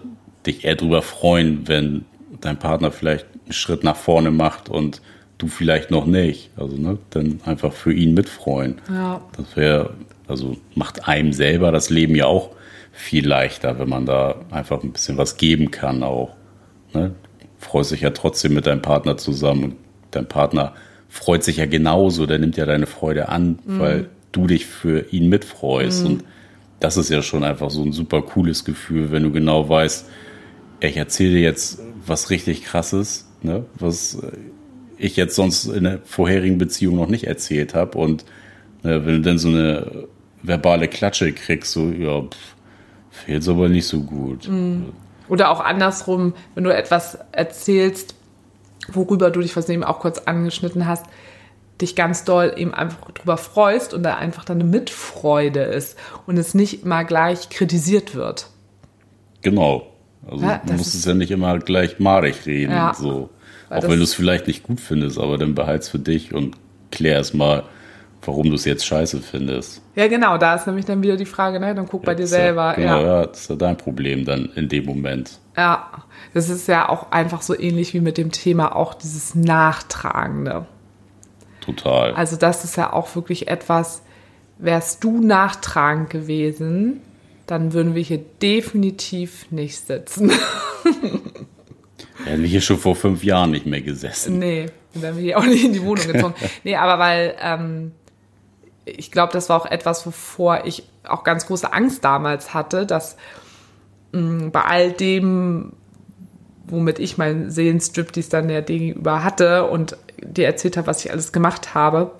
[0.46, 2.06] dich eher darüber freuen, wenn
[2.42, 5.02] dein Partner vielleicht einen Schritt nach vorne macht und
[5.38, 6.52] du vielleicht noch nicht.
[6.56, 8.76] Also ne, dann einfach für ihn mitfreuen.
[8.90, 9.22] Ja.
[9.36, 9.92] Das wäre,
[10.28, 12.52] also macht einem selber das Leben ja auch
[12.92, 16.36] viel leichter, wenn man da einfach ein bisschen was geben kann auch.
[16.94, 17.12] Ne?
[17.60, 19.76] Freust dich ja trotzdem mit deinem Partner zusammen und
[20.12, 20.74] dein Partner
[21.16, 25.30] freut sich ja genauso, der nimmt ja deine Freude an, weil du dich für ihn
[25.30, 26.06] mitfreust.
[26.06, 26.26] Und
[26.82, 30.08] das ist ja schon einfach so ein super cooles Gefühl, wenn du genau weißt,
[30.82, 33.64] ich erzähle dir jetzt was richtig krasses, ne?
[33.80, 34.20] was
[34.98, 37.98] ich jetzt sonst in der vorherigen Beziehung noch nicht erzählt habe.
[37.98, 38.26] Und
[38.84, 40.08] ne, wenn du dann so eine
[40.44, 42.56] verbale Klatsche kriegst, so, ja, pff,
[43.10, 44.50] fehlt's aber nicht so gut.
[45.30, 48.16] Oder auch andersrum, wenn du etwas erzählst,
[48.92, 51.06] worüber du dich, was eben auch kurz angeschnitten hast,
[51.82, 56.54] dich ganz doll eben einfach drüber freust und da einfach deine Mitfreude ist und es
[56.54, 58.48] nicht immer gleich kritisiert wird.
[59.42, 59.88] Genau.
[60.28, 62.72] Also Ja, du musst es ja nicht immer gleich madig reden.
[62.72, 62.94] Ja.
[62.94, 63.30] So.
[63.70, 66.56] Auch wenn du es vielleicht nicht gut findest, aber dann behalt's für dich und
[66.92, 67.64] klär erst mal,
[68.28, 69.82] warum du es jetzt scheiße findest.
[69.96, 72.32] Ja, genau, da ist nämlich dann wieder die Frage, ne, dann guck bei dir ist
[72.32, 72.76] selber.
[72.80, 73.22] Ja, genau, ja.
[73.22, 75.40] ja, das ist ja dein Problem dann in dem Moment.
[75.58, 75.90] ja,
[76.34, 80.66] das ist ja auch einfach so ähnlich wie mit dem Thema auch dieses Nachtragende.
[81.62, 82.14] Total.
[82.14, 84.04] Also das ist ja auch wirklich etwas,
[84.58, 87.02] wärst du nachtragend gewesen,
[87.48, 90.32] dann würden wir hier definitiv nicht sitzen.
[92.26, 94.40] Hätten wir hier schon vor fünf Jahren nicht mehr gesessen.
[94.40, 96.34] nee, dann wären wir hier auch nicht in die Wohnung gezogen.
[96.64, 97.92] nee, aber weil ähm,
[98.86, 103.18] ich glaube, das war auch etwas, wovor ich auch ganz große Angst damals hatte, dass
[104.12, 105.74] mh, bei all dem,
[106.68, 111.04] womit ich meinen Seelenstrip, die es dann der gegenüber hatte und dir erzählt habe, was
[111.04, 112.12] ich alles gemacht habe,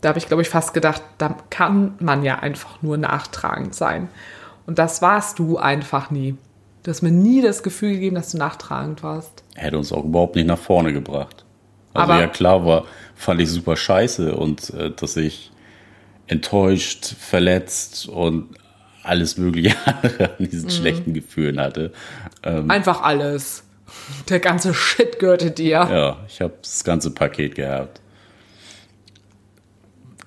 [0.00, 4.08] da habe ich, glaube ich, fast gedacht, da kann man ja einfach nur nachtragend sein.
[4.66, 6.36] Und das warst du einfach nie.
[6.82, 9.42] Du hast mir nie das Gefühl gegeben, dass du nachtragend warst.
[9.54, 11.44] Hätte uns auch überhaupt nicht nach vorne gebracht.
[11.92, 12.84] Also Aber- ja klar war,
[13.14, 15.49] fand ich super scheiße und äh, dass ich
[16.30, 18.48] enttäuscht, verletzt und
[19.02, 21.92] alles mögliche andere an diesen schlechten Gefühlen hatte.
[22.42, 23.64] Ähm, Einfach alles.
[24.28, 25.88] Der ganze Shit gehörte dir.
[25.90, 28.00] ja, ich habe das ganze Paket gehabt.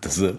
[0.02, 0.34] Das äh,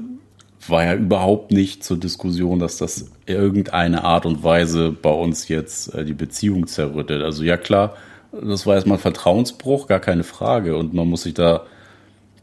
[0.69, 5.95] war ja überhaupt nicht zur Diskussion, dass das irgendeine Art und Weise bei uns jetzt
[5.95, 7.23] äh, die Beziehung zerrüttet.
[7.23, 7.97] Also ja klar,
[8.33, 10.77] das war erstmal ein Vertrauensbruch, gar keine Frage.
[10.77, 11.65] Und man muss sich da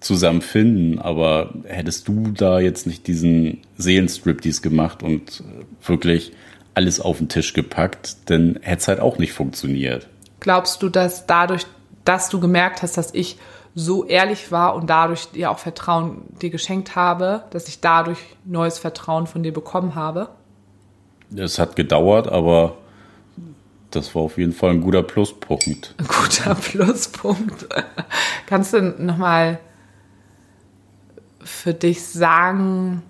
[0.01, 0.99] zusammen finden.
[0.99, 6.33] Aber hättest du da jetzt nicht diesen Seelenstriptease gemacht und äh, wirklich
[6.73, 10.07] alles auf den Tisch gepackt, dann hätte es halt auch nicht funktioniert.
[10.39, 11.65] Glaubst du, dass dadurch,
[12.05, 13.37] dass du gemerkt hast, dass ich
[13.75, 18.79] so ehrlich war und dadurch dir auch Vertrauen dir geschenkt habe, dass ich dadurch neues
[18.79, 20.29] Vertrauen von dir bekommen habe?
[21.35, 22.75] Es hat gedauert, aber
[23.91, 25.95] das war auf jeden Fall ein guter Pluspunkt.
[25.97, 27.67] Ein guter Pluspunkt.
[28.45, 29.59] Kannst du nochmal
[31.43, 33.01] für dich sagen,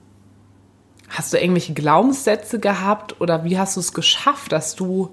[1.10, 5.10] hast du irgendwelche Glaubenssätze gehabt oder wie hast du es geschafft, dass du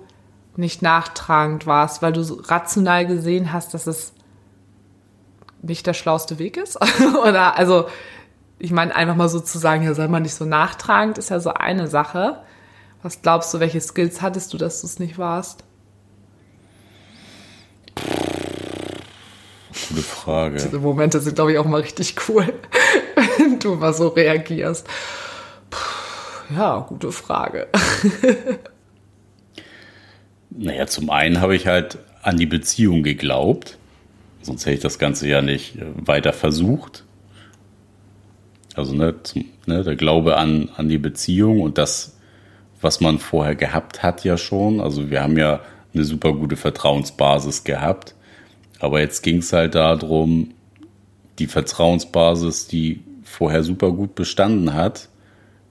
[0.57, 4.12] nicht nachtragend warst, weil du rational gesehen hast, dass es
[5.62, 6.78] nicht der schlauste Weg ist?
[7.26, 7.88] oder also,
[8.59, 11.40] ich meine, einfach mal so zu sagen, ja, sei mal nicht so nachtragend, ist ja
[11.40, 12.42] so eine Sache.
[13.02, 15.64] Was glaubst du, welche Skills hattest du, dass du es nicht warst?
[19.88, 20.57] Gute Frage.
[20.57, 22.44] Diese Momente sind, glaube ich, auch mal richtig cool,
[23.38, 24.87] wenn du mal so reagierst.
[25.70, 27.68] Puh, ja, gute Frage.
[30.51, 33.79] Naja, zum einen habe ich halt an die Beziehung geglaubt.
[34.42, 37.05] Sonst hätte ich das Ganze ja nicht äh, weiter versucht.
[38.74, 42.16] Also ne, zum, ne, der Glaube an, an die Beziehung und das,
[42.81, 44.81] was man vorher gehabt hat, ja schon.
[44.81, 45.61] Also wir haben ja
[45.94, 48.14] eine super gute Vertrauensbasis gehabt.
[48.78, 50.54] Aber jetzt ging es halt darum,
[51.38, 55.08] die Vertrauensbasis, die vorher super gut bestanden hat,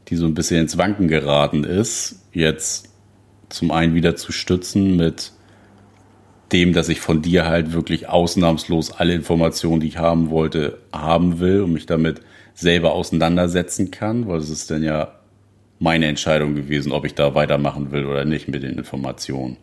[0.07, 2.89] die so ein bisschen ins Wanken geraten ist, jetzt
[3.49, 5.31] zum einen wieder zu stützen mit
[6.51, 11.39] dem, dass ich von dir halt wirklich ausnahmslos alle Informationen, die ich haben wollte, haben
[11.39, 12.21] will und mich damit
[12.53, 15.13] selber auseinandersetzen kann, weil es ist dann ja
[15.79, 19.57] meine Entscheidung gewesen, ob ich da weitermachen will oder nicht mit den Informationen.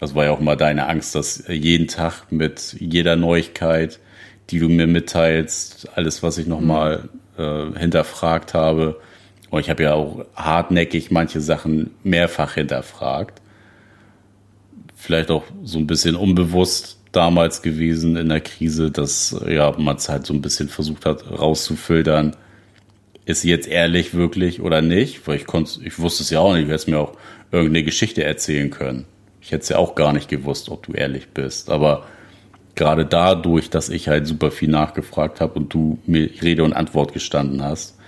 [0.00, 4.00] Das war ja auch mal deine Angst, dass jeden Tag mit jeder Neuigkeit,
[4.50, 9.00] die du mir mitteilst, alles, was ich nochmal äh, hinterfragt habe,
[9.54, 13.40] und ich habe ja auch hartnäckig manche Sachen mehrfach hinterfragt.
[14.96, 20.08] Vielleicht auch so ein bisschen unbewusst damals gewesen in der Krise, dass ja, man es
[20.08, 22.34] halt so ein bisschen versucht hat rauszufiltern.
[23.26, 25.24] Ist sie jetzt ehrlich wirklich oder nicht?
[25.28, 26.64] Weil ich konnte, ich wusste es ja auch nicht.
[26.64, 27.12] Ich hätte mir auch
[27.52, 29.04] irgendeine Geschichte erzählen können.
[29.44, 31.68] Ich hätte es ja auch gar nicht gewusst, ob du ehrlich bist.
[31.68, 32.06] Aber
[32.74, 37.12] gerade dadurch, dass ich halt super viel nachgefragt habe und du mir Rede und Antwort
[37.12, 37.98] gestanden hast,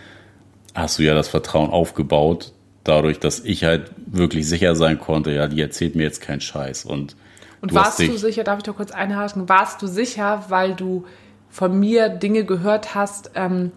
[0.75, 2.53] hast du ja das Vertrauen aufgebaut,
[2.85, 6.87] dadurch, dass ich halt wirklich sicher sein konnte, ja, die erzählt mir jetzt keinen Scheiß.
[6.87, 7.17] Und,
[7.61, 11.05] Und du warst du sicher, darf ich da kurz einhaken, warst du sicher, weil du
[11.51, 13.73] von mir Dinge gehört hast, ähm,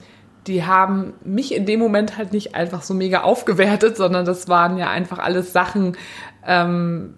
[0.48, 4.78] die haben mich in dem Moment halt nicht einfach so mega aufgewertet, sondern das waren
[4.78, 5.98] ja einfach alles Sachen,
[6.46, 7.16] ähm,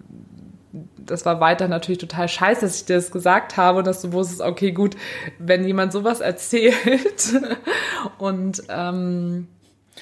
[1.06, 4.12] das war weiter natürlich total scheiße, dass ich dir das gesagt habe und dass du
[4.12, 4.96] wusstest, okay, gut,
[5.38, 6.74] wenn jemand sowas erzählt
[8.18, 9.48] und ähm,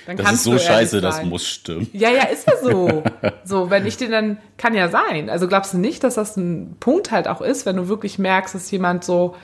[0.06, 1.28] dann Das ist so scheiße, das sein.
[1.28, 1.88] muss stimmen.
[1.92, 3.02] Ja, ja, ist ja so.
[3.44, 5.28] So, wenn ich den dann, kann ja sein.
[5.28, 8.54] Also glaubst du nicht, dass das ein Punkt halt auch ist, wenn du wirklich merkst,
[8.54, 9.34] dass jemand so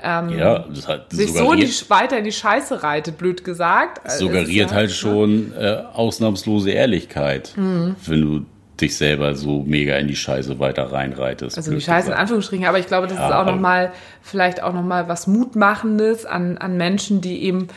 [0.00, 4.00] Ja, das hat sich so die, weiter in die Scheiße reitet, blöd gesagt.
[4.04, 7.96] Es suggeriert ja- halt schon äh, ausnahmslose Ehrlichkeit, Mhm.
[8.06, 8.46] wenn du
[8.80, 11.56] dich selber so mega in die Scheiße weiter reinreitest.
[11.56, 12.14] Also die Scheiße in.
[12.14, 16.58] Anführungsstrichen, aber ich glaube, das Ja, ist auch nochmal, vielleicht auch nochmal was Mutmachendes an,
[16.58, 17.68] an Menschen, die eben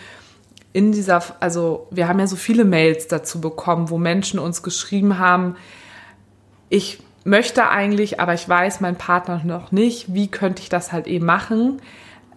[0.74, 5.20] in dieser, also wir haben ja so viele Mails dazu bekommen, wo Menschen uns geschrieben
[5.20, 5.56] haben,
[6.70, 11.08] ich möchte eigentlich, aber ich weiß mein Partner noch nicht, wie könnte ich das halt
[11.08, 11.82] eben machen?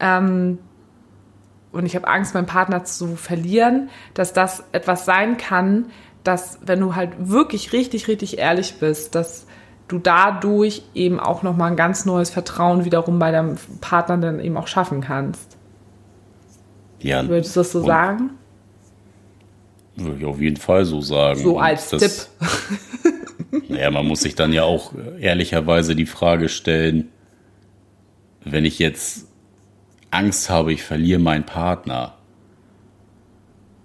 [0.01, 0.59] Ähm,
[1.71, 5.87] und ich habe Angst, meinen Partner zu verlieren, dass das etwas sein kann,
[6.25, 9.47] dass wenn du halt wirklich richtig, richtig ehrlich bist, dass
[9.89, 14.57] du dadurch eben auch nochmal ein ganz neues Vertrauen wiederum bei deinem Partner dann eben
[14.57, 15.57] auch schaffen kannst.
[17.01, 18.31] Ja, Würdest du das so sagen?
[19.97, 21.41] Würde ich auf jeden Fall so sagen.
[21.41, 22.31] So als das,
[23.51, 23.63] Tipp.
[23.69, 27.11] naja, man muss sich dann ja auch ehrlicherweise die Frage stellen,
[28.43, 29.29] wenn ich jetzt
[30.11, 32.15] Angst habe, ich verliere meinen Partner,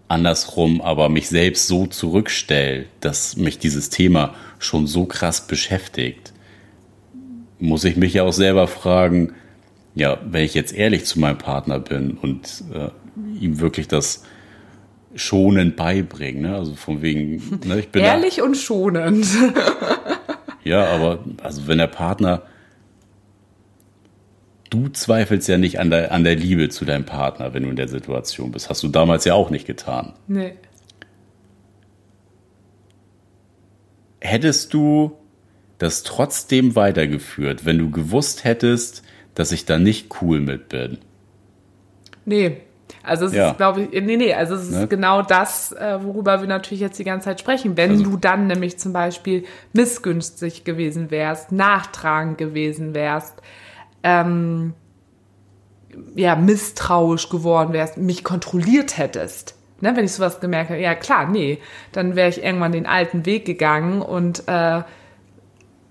[0.09, 6.33] andersrum aber mich selbst so zurückstelle, dass mich dieses Thema schon so krass beschäftigt,
[7.59, 9.33] muss ich mich ja auch selber fragen,
[9.95, 12.89] ja, wenn ich jetzt ehrlich zu meinem Partner bin und äh,
[13.39, 14.23] ihm wirklich das
[15.15, 16.55] schonend beibringen, ne?
[16.55, 19.27] also von wegen, ne, ich bin ehrlich da, und schonend.
[20.63, 22.43] ja, aber also wenn der Partner
[24.69, 27.75] du zweifelst ja nicht an der, an der Liebe zu deinem Partner, wenn du in
[27.75, 28.69] der Situation bist.
[28.69, 30.13] Hast du damals ja auch nicht getan.
[30.27, 30.53] Nee.
[34.21, 35.17] Hättest du
[35.77, 39.03] das trotzdem weitergeführt, wenn du gewusst hättest,
[39.33, 40.97] dass ich da nicht cool mit bin?
[42.25, 42.57] Nee.
[43.03, 43.51] Also es ja.
[43.51, 44.87] ist, glaube ich, nee, nee, also es ist ne?
[44.87, 47.77] genau das, äh, worüber wir natürlich jetzt die ganze Zeit sprechen.
[47.77, 53.41] Wenn also, du dann nämlich zum Beispiel missgünstig gewesen wärst, nachtragend gewesen wärst,
[54.03, 54.73] ähm,
[56.15, 59.55] ja, misstrauisch geworden wärst, mich kontrolliert hättest.
[59.81, 61.59] Ne, wenn ich sowas gemerkt habe, ja klar, nee,
[61.93, 64.81] dann wäre ich irgendwann den alten Weg gegangen und äh,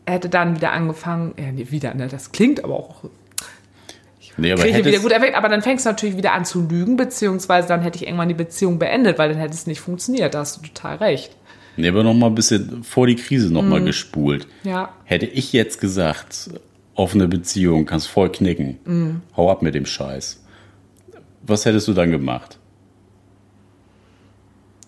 [0.06, 3.04] hätte dann wieder angefangen, ja, nee, wieder, ne, das klingt aber auch
[4.38, 6.96] Nee, aber kriege wieder gut Effekt, aber dann fängst du natürlich wieder an zu lügen,
[6.96, 10.34] beziehungsweise dann hätte ich irgendwann die Beziehung beendet, weil dann hätte es nicht funktioniert.
[10.34, 11.32] Da hast du total recht.
[11.76, 13.68] Nee, aber noch mal ein bisschen vor die Krise noch mm.
[13.68, 14.46] mal gespult.
[14.62, 14.90] Ja.
[15.04, 16.50] Hätte ich jetzt gesagt,
[16.98, 18.78] offene Beziehung, kannst voll knicken.
[18.84, 19.22] Mhm.
[19.36, 20.42] Hau ab mit dem Scheiß.
[21.42, 22.58] Was hättest du dann gemacht?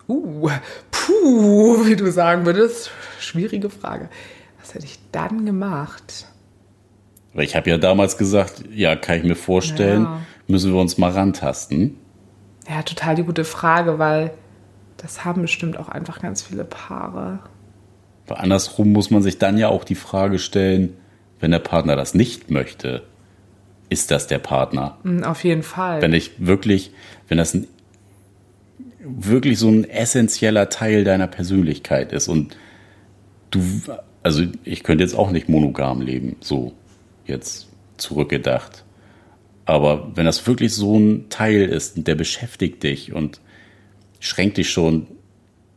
[0.09, 0.51] Uh,
[0.90, 2.90] puh, wie du sagen würdest.
[3.20, 4.09] Schwierige Frage.
[4.59, 6.27] Was hätte ich dann gemacht?
[7.33, 10.20] Weil ich habe ja damals gesagt, ja, kann ich mir vorstellen, ja.
[10.49, 11.96] müssen wir uns mal rantasten.
[12.68, 14.33] Ja, total die gute Frage, weil
[14.96, 17.38] das haben bestimmt auch einfach ganz viele Paare.
[18.27, 20.96] Aber andersrum muss man sich dann ja auch die Frage stellen,
[21.40, 23.03] wenn der Partner das nicht möchte,
[23.88, 24.98] ist das der Partner.
[25.03, 26.00] Mm, auf jeden Fall.
[26.00, 26.92] Wenn ich wirklich,
[27.29, 27.66] wenn das ein,
[29.00, 32.57] wirklich so ein essentieller Teil deiner Persönlichkeit ist und
[33.50, 33.62] du,
[34.22, 36.72] also ich könnte jetzt auch nicht monogam leben, so
[37.26, 38.85] jetzt zurückgedacht.
[39.64, 43.40] Aber wenn das wirklich so ein Teil ist, der beschäftigt dich und
[44.18, 45.07] schränkt dich schon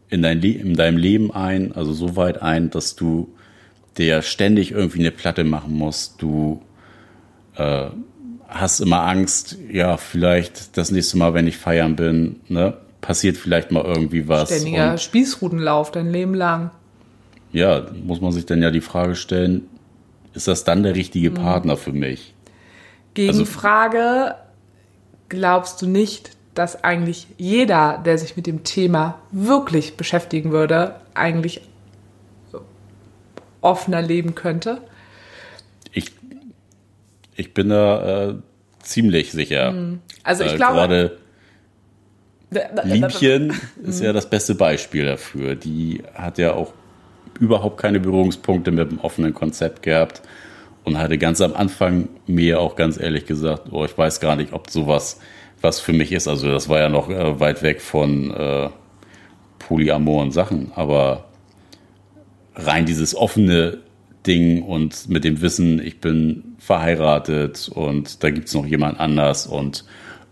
[0.09, 3.33] in, dein in deinem Leben ein, also so weit ein, dass du
[3.97, 6.15] der ständig irgendwie eine Platte machen muss.
[6.17, 6.61] Du
[7.55, 7.87] äh,
[8.47, 13.71] hast immer Angst, ja, vielleicht das nächste Mal, wenn ich feiern bin, ne, passiert vielleicht
[13.71, 14.49] mal irgendwie was.
[14.49, 16.71] Ständiger Und, Spießrutenlauf dein Leben lang.
[17.51, 19.67] Ja, muss man sich dann ja die Frage stellen,
[20.33, 21.35] ist das dann der richtige mhm.
[21.35, 22.33] Partner für mich?
[23.13, 24.35] Gegenfrage, also,
[25.29, 31.61] glaubst du nicht, dass eigentlich jeder, der sich mit dem Thema wirklich beschäftigen würde, eigentlich
[33.63, 34.81] offener leben könnte?
[35.91, 36.11] Ich,
[37.35, 38.35] ich bin da äh,
[38.81, 39.71] ziemlich sicher.
[39.71, 39.99] Hm.
[40.23, 40.77] Also ich äh, glaube.
[40.77, 41.17] Gerade
[42.83, 45.55] Liebchen ist ja das beste Beispiel dafür.
[45.55, 46.73] Die hat ja auch
[47.39, 50.21] überhaupt keine Berührungspunkte mit dem offenen Konzept gehabt
[50.83, 54.53] und hatte ganz am Anfang mir auch ganz ehrlich gesagt, oh, ich weiß gar nicht,
[54.53, 55.19] ob sowas
[55.61, 56.27] was für mich ist.
[56.27, 58.69] Also das war ja noch äh, weit weg von äh,
[59.59, 61.25] polyamoren Sachen, aber
[62.55, 63.79] rein dieses offene
[64.25, 69.47] Ding und mit dem Wissen, ich bin verheiratet und da gibt es noch jemand anders
[69.47, 69.85] und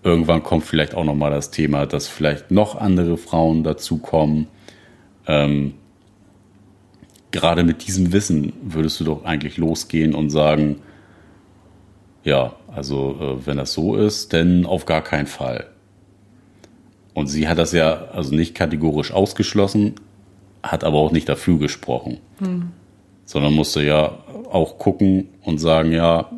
[0.03, 4.47] irgendwann kommt vielleicht auch noch mal das Thema, dass vielleicht noch andere Frauen dazukommen.
[5.27, 5.73] Ähm,
[7.31, 10.81] gerade mit diesem Wissen würdest du doch eigentlich losgehen und sagen,
[12.23, 15.67] ja, also äh, wenn das so ist, dann auf gar keinen Fall.
[17.13, 19.95] Und sie hat das ja also nicht kategorisch ausgeschlossen,
[20.63, 22.19] hat aber auch nicht dafür gesprochen.
[22.39, 22.71] Hm.
[23.25, 24.17] Sondern musste ja
[24.51, 26.29] auch gucken und sagen, ja,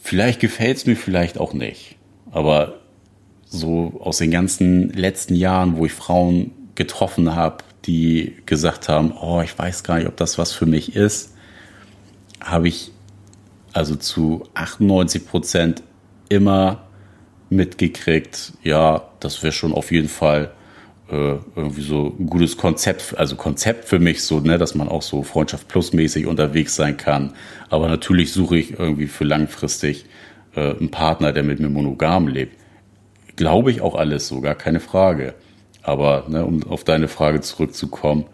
[0.00, 1.96] vielleicht gefällt es mir, vielleicht auch nicht.
[2.30, 2.80] Aber
[3.44, 9.42] so aus den ganzen letzten Jahren, wo ich Frauen getroffen habe, die gesagt haben, oh,
[9.42, 11.34] ich weiß gar nicht, ob das was für mich ist,
[12.40, 12.92] habe ich
[13.72, 15.82] also zu 98 Prozent
[16.28, 16.84] immer
[17.50, 20.52] mitgekriegt, ja, das wäre schon auf jeden Fall
[21.10, 25.02] äh, irgendwie so ein gutes Konzept, also Konzept für mich so, ne, dass man auch
[25.02, 27.34] so Freundschaft plus mäßig unterwegs sein kann.
[27.68, 30.06] Aber natürlich suche ich irgendwie für langfristig
[30.54, 32.56] äh, einen Partner, der mit mir monogam lebt.
[33.36, 35.34] Glaube ich auch alles so, gar keine Frage.
[35.82, 38.26] Aber ne, um auf deine Frage zurückzukommen,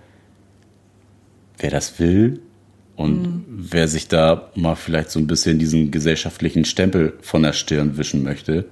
[1.58, 2.40] wer das will
[2.96, 3.44] und mhm.
[3.48, 8.22] wer sich da mal vielleicht so ein bisschen diesen gesellschaftlichen Stempel von der Stirn wischen
[8.22, 8.66] möchte,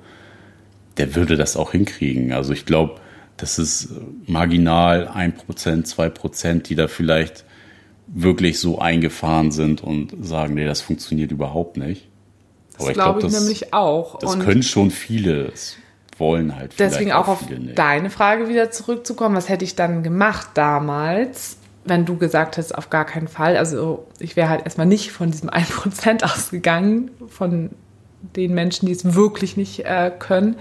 [0.97, 2.33] der würde das auch hinkriegen.
[2.33, 3.01] Also ich glaube,
[3.37, 3.91] das ist
[4.26, 7.45] marginal ein Prozent, zwei Prozent, die da vielleicht
[8.07, 12.09] wirklich so eingefahren sind und sagen, nee, das funktioniert überhaupt nicht.
[12.78, 14.18] Das glaube ich, glaub, nämlich auch.
[14.18, 15.47] Das und können schon viele.
[15.47, 15.76] Das
[16.18, 17.78] wollen halt Deswegen auch, auch auf nicht.
[17.78, 19.37] deine Frage wieder zurückzukommen.
[19.37, 23.57] Was hätte ich dann gemacht damals, wenn du gesagt hast, auf gar keinen Fall?
[23.57, 27.70] Also ich wäre halt erstmal nicht von diesem 1% ausgegangen, von
[28.34, 30.57] den Menschen, die es wirklich nicht äh, können,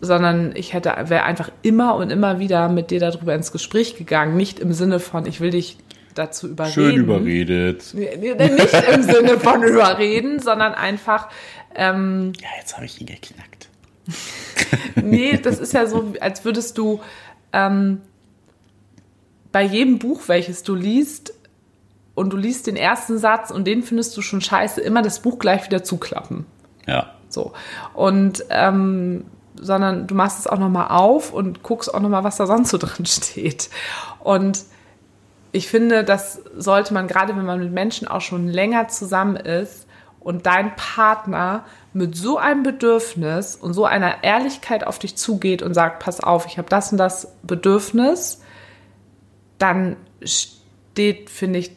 [0.00, 4.36] sondern ich hätte wäre einfach immer und immer wieder mit dir darüber ins Gespräch gegangen,
[4.36, 5.78] nicht im Sinne von ich will dich
[6.14, 6.72] dazu überreden.
[6.72, 7.94] Schön überredet.
[7.94, 11.28] Nicht im Sinne von überreden, sondern einfach.
[11.74, 13.68] Ähm, ja, jetzt habe ich ihn geknackt.
[14.96, 17.00] nee, das ist ja so, als würdest du
[17.52, 18.00] ähm,
[19.52, 21.32] bei jedem Buch, welches du liest,
[22.14, 25.38] und du liest den ersten Satz und den findest du schon scheiße, immer das Buch
[25.38, 26.46] gleich wieder zuklappen.
[26.84, 27.12] Ja.
[27.28, 27.52] So.
[27.94, 29.24] Und ähm,
[29.60, 32.78] sondern du machst es auch nochmal auf und guckst auch nochmal, was da sonst so
[32.78, 33.70] drin steht.
[34.20, 34.64] Und
[35.52, 39.86] ich finde, das sollte man, gerade wenn man mit Menschen auch schon länger zusammen ist
[40.20, 45.74] und dein Partner mit so einem Bedürfnis und so einer Ehrlichkeit auf dich zugeht und
[45.74, 48.42] sagt, pass auf, ich habe das und das Bedürfnis,
[49.58, 51.72] dann steht, finde ich,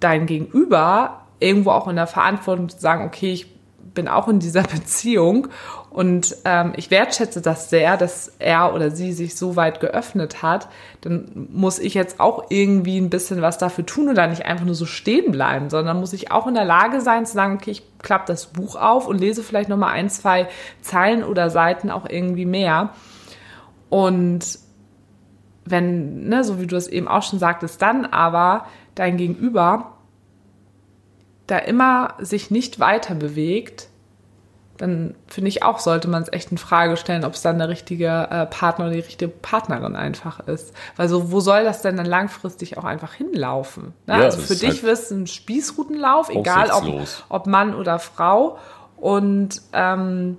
[0.00, 3.53] dein Gegenüber irgendwo auch in der Verantwortung zu sagen, okay, ich
[3.92, 5.48] bin auch in dieser Beziehung
[5.90, 10.68] und ähm, ich wertschätze das sehr, dass er oder sie sich so weit geöffnet hat.
[11.02, 14.74] Dann muss ich jetzt auch irgendwie ein bisschen was dafür tun oder nicht einfach nur
[14.74, 17.82] so stehen bleiben, sondern muss ich auch in der Lage sein zu sagen, okay, ich
[18.00, 20.48] klappe das Buch auf und lese vielleicht noch mal ein, zwei
[20.82, 22.90] Zeilen oder Seiten auch irgendwie mehr.
[23.88, 24.58] Und
[25.64, 28.66] wenn, ne, so wie du es eben auch schon sagtest, dann aber
[28.96, 29.93] dein Gegenüber
[31.46, 33.88] da immer sich nicht weiter bewegt,
[34.78, 37.68] dann finde ich auch, sollte man es echt in Frage stellen, ob es dann der
[37.68, 40.74] richtige äh, Partner oder die richtige Partnerin einfach ist.
[40.96, 43.94] Weil so, wo soll das denn dann langfristig auch einfach hinlaufen?
[44.06, 44.18] Ne?
[44.18, 46.84] Ja, also für dich halt wird es ein Spießrutenlauf, egal ob,
[47.28, 48.58] ob Mann oder Frau.
[48.96, 50.38] Und ähm,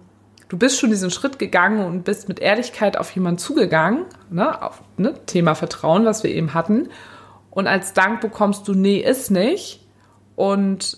[0.50, 4.62] du bist schon diesen Schritt gegangen und bist mit Ehrlichkeit auf jemanden zugegangen, ne?
[4.62, 5.14] auf ne?
[5.28, 6.90] Thema Vertrauen, was wir eben hatten.
[7.52, 9.85] Und als Dank bekommst du, nee, ist nicht.
[10.36, 10.98] Und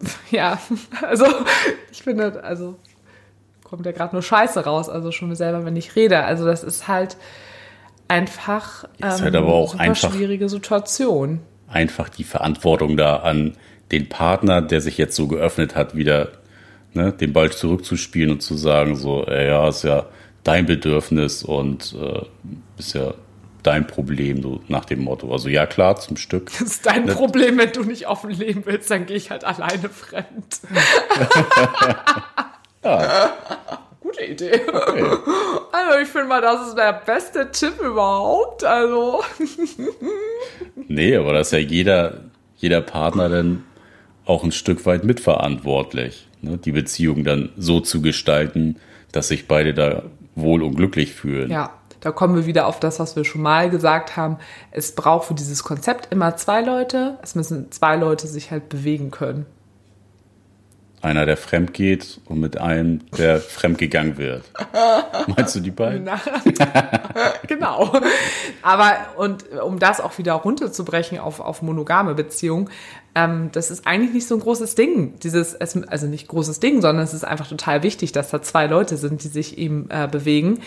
[0.30, 0.58] ja,
[1.02, 1.26] also
[1.90, 2.76] ich finde, also
[3.64, 6.24] kommt ja gerade nur Scheiße raus, also schon selber, wenn ich rede.
[6.24, 7.16] Also das ist halt
[8.08, 11.40] einfach ähm, ist halt aber auch super einfach, schwierige Situation.
[11.68, 13.54] Einfach die Verantwortung da an
[13.92, 16.28] den Partner, der sich jetzt so geöffnet hat, wieder
[16.94, 20.06] ne, den Ball zurückzuspielen und zu sagen, so, ey, ja, ist ja
[20.44, 22.22] dein Bedürfnis und äh,
[22.78, 23.14] ist ja
[23.62, 25.32] dein Problem, so nach dem Motto.
[25.32, 26.46] Also ja, klar, zum Stück.
[26.46, 27.14] Das ist dein ne?
[27.14, 30.60] Problem, wenn du nicht offen leben willst, dann gehe ich halt alleine fremd.
[32.84, 33.32] ja.
[34.00, 34.60] Gute Idee.
[34.66, 35.04] Okay.
[35.72, 38.64] Also ich finde mal, das ist der beste Tipp überhaupt.
[38.64, 39.22] Also.
[40.88, 42.20] nee, aber das ist ja jeder,
[42.56, 43.64] jeder Partner dann
[44.24, 46.58] auch ein Stück weit mitverantwortlich, ne?
[46.58, 48.76] die Beziehung dann so zu gestalten,
[49.12, 50.04] dass sich beide da
[50.34, 51.50] wohl und glücklich fühlen.
[51.50, 54.38] Ja, da kommen wir wieder auf das, was wir schon mal gesagt haben.
[54.70, 57.18] Es braucht für dieses Konzept immer zwei Leute.
[57.22, 59.46] Es müssen zwei Leute sich halt bewegen können.
[61.00, 64.42] Einer, der fremd geht und mit einem, der fremd gegangen wird.
[65.28, 66.08] Meinst du die beiden?
[67.46, 67.92] genau.
[68.62, 72.68] Aber und um das auch wieder runterzubrechen auf, auf monogame Beziehungen,
[73.14, 75.18] ähm, das ist eigentlich nicht so ein großes Ding.
[75.20, 78.96] Dieses, also nicht großes Ding, sondern es ist einfach total wichtig, dass da zwei Leute
[78.96, 80.60] sind, die sich eben äh, bewegen.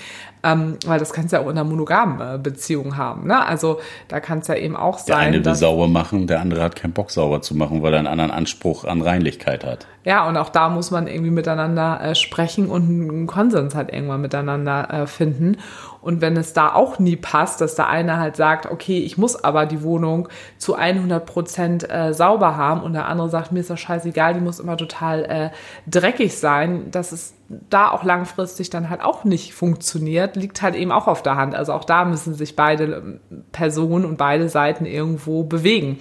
[0.43, 3.27] Ähm, weil das kannst du ja auch in einer monogamen äh, Beziehung haben.
[3.27, 3.45] Ne?
[3.45, 5.07] Also da kann es ja eben auch sein.
[5.07, 7.99] Der eine will sauber machen, der andere hat keinen Bock sauber zu machen, weil er
[7.99, 9.85] einen anderen Anspruch an Reinlichkeit hat.
[10.03, 14.21] Ja, und auch da muss man irgendwie miteinander äh, sprechen und einen Konsens halt irgendwann
[14.21, 15.57] miteinander äh, finden.
[16.01, 19.41] Und wenn es da auch nie passt, dass der eine halt sagt, okay, ich muss
[19.41, 23.69] aber die Wohnung zu 100 Prozent äh, sauber haben und der andere sagt, mir ist
[23.69, 25.49] das scheißegal, die muss immer total äh,
[25.87, 27.33] dreckig sein, dass es
[27.69, 31.53] da auch langfristig dann halt auch nicht funktioniert, liegt halt eben auch auf der Hand.
[31.53, 33.19] Also auch da müssen sich beide ähm,
[33.51, 35.99] Personen und beide Seiten irgendwo bewegen.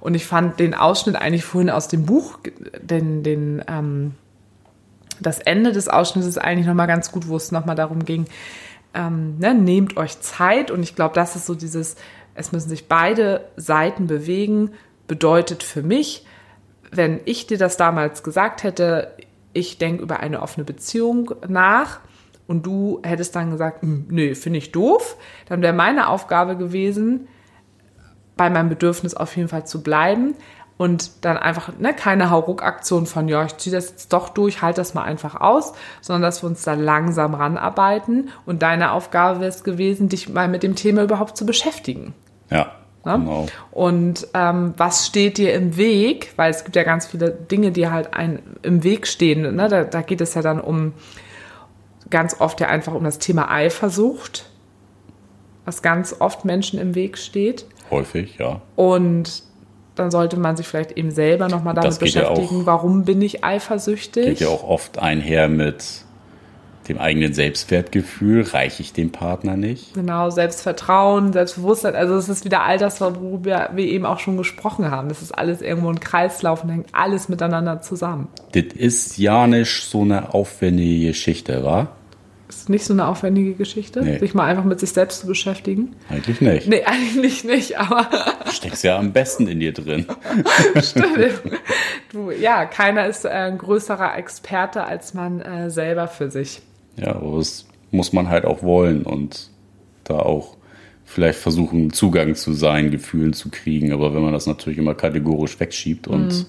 [0.00, 2.38] Und ich fand den Ausschnitt eigentlich vorhin aus dem Buch,
[2.80, 4.14] den, den, ähm,
[5.20, 8.26] das Ende des Ausschnittes ist eigentlich nochmal ganz gut, wo es nochmal darum ging,
[8.96, 11.96] ähm, ne, nehmt euch Zeit und ich glaube, das ist so dieses,
[12.34, 14.70] es müssen sich beide Seiten bewegen,
[15.06, 16.26] bedeutet für mich,
[16.90, 19.12] wenn ich dir das damals gesagt hätte,
[19.52, 22.00] ich denke über eine offene Beziehung nach
[22.46, 25.16] und du hättest dann gesagt, hm, nö, finde ich doof,
[25.48, 27.28] dann wäre meine Aufgabe gewesen,
[28.36, 30.34] bei meinem Bedürfnis auf jeden Fall zu bleiben,
[30.78, 34.78] und dann einfach ne, keine Hauruck-Aktion von, ja, ich ziehe das jetzt doch durch, halt
[34.78, 39.48] das mal einfach aus, sondern dass wir uns da langsam ranarbeiten und deine Aufgabe wäre
[39.48, 42.14] es gewesen, dich mal mit dem Thema überhaupt zu beschäftigen.
[42.50, 42.72] Ja,
[43.06, 43.20] Ne?
[43.20, 43.46] genau.
[43.70, 46.32] Und ähm, was steht dir im Weg?
[46.34, 49.54] Weil es gibt ja ganz viele Dinge, die halt ein, im Weg stehen.
[49.54, 49.68] Ne?
[49.68, 50.92] Da, da geht es ja dann um
[52.10, 54.50] ganz oft ja einfach um das Thema Eifersucht,
[55.64, 57.66] was ganz oft Menschen im Weg steht.
[57.92, 58.60] Häufig, ja.
[58.74, 59.44] Und
[59.96, 63.20] dann sollte man sich vielleicht eben selber nochmal damit geht ja beschäftigen, auch- warum bin
[63.22, 64.24] ich eifersüchtig?
[64.26, 65.84] Geht ja auch oft einher mit
[66.88, 68.42] dem eigenen Selbstwertgefühl.
[68.42, 69.94] Reiche ich dem Partner nicht?
[69.94, 71.96] Genau, Selbstvertrauen, Selbstbewusstsein.
[71.96, 75.08] Also es ist wieder all das, worüber wir eben auch schon gesprochen haben.
[75.08, 78.28] Das ist alles irgendwo ein Kreislauf und hängt alles miteinander zusammen.
[78.52, 81.88] Das ist ja nicht so eine aufwendige Geschichte, wa?
[82.48, 84.18] Ist nicht so eine aufwendige Geschichte, Nee.
[84.18, 85.96] sich mal einfach mit sich selbst zu beschäftigen.
[86.08, 86.68] Eigentlich nicht.
[86.68, 88.08] Nee, eigentlich nicht, aber
[88.52, 90.06] Steckst ja am besten in dir drin.
[90.82, 91.40] stimmt.
[92.12, 96.62] Du, ja, keiner ist äh, ein größerer Experte als man äh, selber für sich.
[96.96, 99.50] Ja, aber das muss man halt auch wollen und
[100.04, 100.56] da auch
[101.04, 103.92] vielleicht versuchen, Zugang zu seinen Gefühlen zu kriegen.
[103.92, 106.46] Aber wenn man das natürlich immer kategorisch wegschiebt und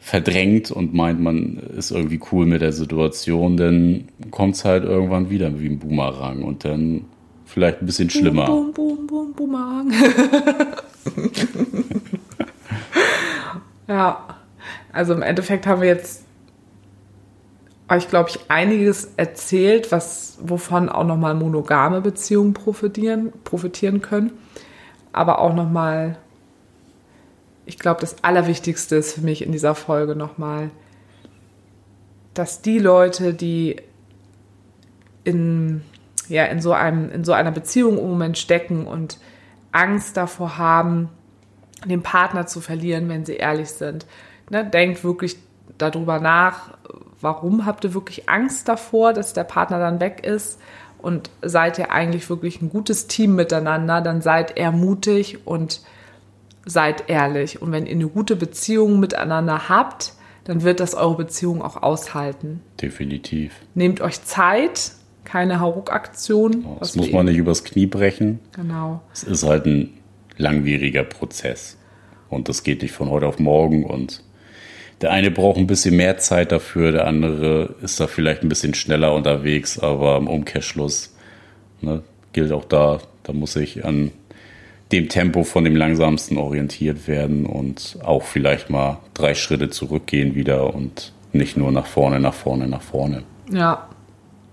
[0.00, 5.30] verdrängt und meint, man ist irgendwie cool mit der Situation, dann kommt es halt irgendwann
[5.30, 7.04] wieder wie ein Boomerang und dann
[7.44, 8.46] vielleicht ein bisschen schlimmer.
[8.46, 9.92] Boom, boom, boom, boomerang.
[13.88, 14.26] ja,
[14.92, 16.24] also im Endeffekt haben wir jetzt
[17.90, 24.32] euch, glaube ich, einiges erzählt, was, wovon auch nochmal monogame Beziehungen profitieren, profitieren können.
[25.12, 26.16] Aber auch nochmal,
[27.66, 30.70] ich glaube, das Allerwichtigste ist für mich in dieser Folge nochmal,
[32.34, 33.76] dass die Leute, die
[35.24, 35.82] in,
[36.28, 39.18] ja, in, so einem, in so einer Beziehung im Moment stecken und
[39.72, 41.10] Angst davor haben,
[41.84, 44.06] den Partner zu verlieren, wenn sie ehrlich sind.
[44.50, 45.36] Ne, denkt wirklich
[45.78, 46.76] darüber nach,
[47.20, 50.60] warum habt ihr wirklich Angst davor, dass der Partner dann weg ist
[50.98, 55.82] und seid ihr eigentlich wirklich ein gutes Team miteinander, dann seid eher mutig und
[56.64, 57.62] seid ehrlich.
[57.62, 62.60] Und wenn ihr eine gute Beziehung miteinander habt, dann wird das eure Beziehung auch aushalten.
[62.80, 63.52] Definitiv.
[63.74, 64.92] Nehmt euch Zeit,
[65.24, 66.64] keine Hauruck-Aktion.
[66.80, 68.40] Das was muss man nicht übers Knie brechen.
[68.52, 69.02] Genau.
[69.12, 69.90] Es ist halt ein
[70.36, 71.76] langwieriger Prozess.
[72.28, 73.84] Und das geht nicht von heute auf morgen.
[73.84, 74.22] Und
[75.00, 78.74] der eine braucht ein bisschen mehr Zeit dafür, der andere ist da vielleicht ein bisschen
[78.74, 81.14] schneller unterwegs, aber im Umkehrschluss
[81.80, 82.02] ne,
[82.32, 84.12] gilt auch da, da muss ich an
[84.92, 90.74] dem Tempo von dem langsamsten orientiert werden und auch vielleicht mal drei Schritte zurückgehen wieder
[90.74, 93.22] und nicht nur nach vorne, nach vorne, nach vorne.
[93.50, 93.88] Ja.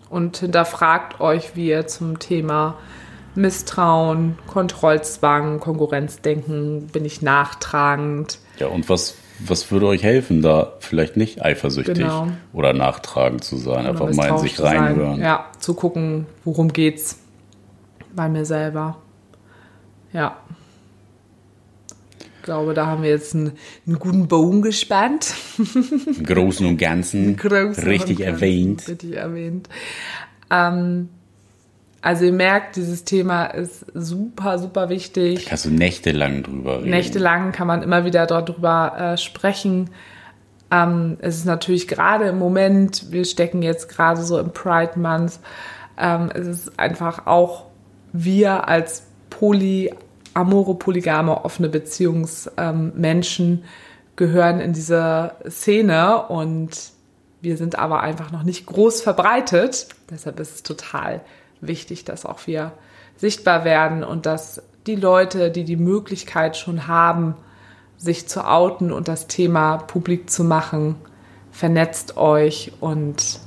[0.10, 2.76] Und hinterfragt euch, wie ihr zum Thema
[3.36, 8.40] Misstrauen, Kontrollzwang, Konkurrenzdenken, bin ich nachtragend.
[8.58, 12.28] Ja, und was, was würde euch helfen, da vielleicht nicht eifersüchtig Genau.
[12.54, 13.86] oder nachtragend zu sein?
[13.86, 15.22] Einfach mal in sich reinhören.
[15.22, 17.20] Ja, zu gucken, worum geht's
[18.16, 18.98] bei mir selber.
[20.18, 20.36] Ja.
[22.20, 23.52] Ich glaube, da haben wir jetzt einen,
[23.86, 25.36] einen guten Bogen gespannt.
[25.60, 28.88] Im Großen und Ganzen Großen richtig und Ganzen erwähnt.
[28.88, 29.70] Richtig erwähnt.
[30.50, 31.10] Ähm,
[32.02, 35.46] also ihr merkt, dieses Thema ist super, super wichtig.
[35.46, 36.90] Kannst du nächtelang drüber reden.
[36.90, 39.92] Nächtelang kann man immer wieder dort drüber äh, sprechen.
[40.72, 45.40] Ähm, es ist natürlich gerade im Moment, wir stecken jetzt gerade so im Pride Month,
[45.96, 47.66] ähm, es ist einfach auch
[48.14, 49.92] wir als poly,
[50.38, 53.64] amore, polygame, offene Beziehungsmenschen ähm,
[54.16, 56.92] gehören in diese Szene und
[57.42, 59.88] wir sind aber einfach noch nicht groß verbreitet.
[60.10, 61.22] Deshalb ist es total
[61.60, 62.72] wichtig, dass auch wir
[63.16, 67.36] sichtbar werden und dass die Leute, die die Möglichkeit schon haben,
[67.98, 70.96] sich zu outen und das Thema publik zu machen,
[71.52, 73.40] vernetzt euch und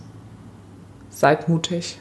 [1.08, 1.98] seid mutig.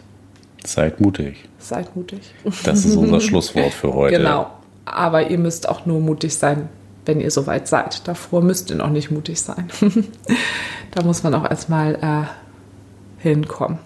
[0.66, 1.48] Seid mutig.
[1.60, 2.34] Seid mutig.
[2.64, 4.18] Das ist unser Schlusswort für heute.
[4.18, 4.59] Genau.
[4.92, 6.70] Aber ihr müsst auch nur mutig sein,
[7.06, 8.08] wenn ihr soweit seid.
[8.08, 9.70] Davor müsst ihr noch nicht mutig sein.
[10.92, 13.80] da muss man auch erstmal äh, hinkommen.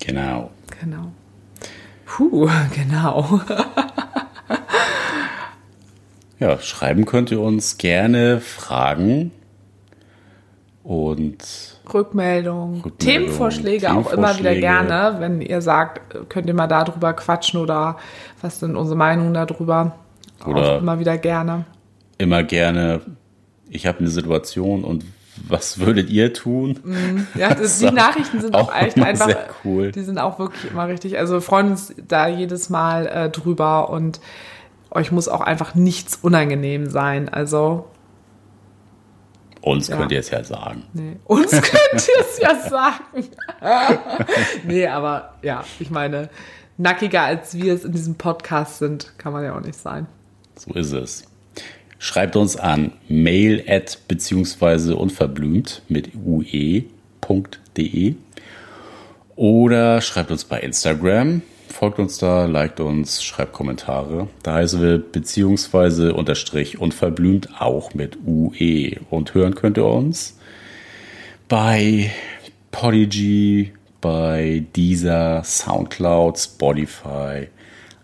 [0.00, 0.50] Genau.
[0.80, 1.12] Genau.
[2.06, 3.40] Puh, genau.
[6.38, 9.30] Ja, schreiben könnt ihr uns gerne Fragen
[10.82, 11.38] und
[11.92, 14.60] Rückmeldung, Rückmeldung, Themenvorschläge auch immer wieder Themenvorschläge.
[14.60, 17.96] gerne, wenn ihr sagt, könnt ihr mal darüber quatschen oder
[18.40, 19.92] was sind unsere Meinungen darüber.
[20.46, 21.66] Oder- auch immer wieder gerne.
[22.18, 23.00] immer gerne,
[23.68, 25.04] ich habe eine Situation und
[25.48, 26.78] was würdet ihr tun?
[27.34, 29.28] Ja, das, die Nachrichten sind auch, echt einfach,
[29.64, 29.90] cool.
[29.92, 31.18] die sind auch wirklich immer richtig.
[31.18, 34.20] Also wir freuen uns da jedes Mal äh, drüber und
[34.90, 37.28] euch muss auch einfach nichts unangenehm sein.
[37.28, 37.86] Also
[39.62, 39.96] Uns Ja.
[39.96, 40.84] könnt ihr es ja sagen.
[40.92, 41.16] Nee.
[41.24, 43.28] Uns könnt ihr es ja sagen.
[44.66, 46.28] nee, aber ja, ich meine,
[46.78, 50.06] nackiger als wir es in diesem Podcast sind, kann man ja auch nicht sein.
[50.56, 51.24] So ist es.
[51.98, 58.14] Schreibt uns an mail at beziehungsweise unverblümt mit ue.de
[59.36, 61.42] oder schreibt uns bei Instagram,
[61.72, 64.28] folgt uns da, liked uns, schreibt Kommentare.
[64.42, 70.36] Da heißen wir beziehungsweise unterstrich unverblümt auch mit ue und hören könnt ihr uns
[71.48, 72.10] bei
[72.70, 77.48] Podigy, bei Deezer, Soundcloud, Spotify,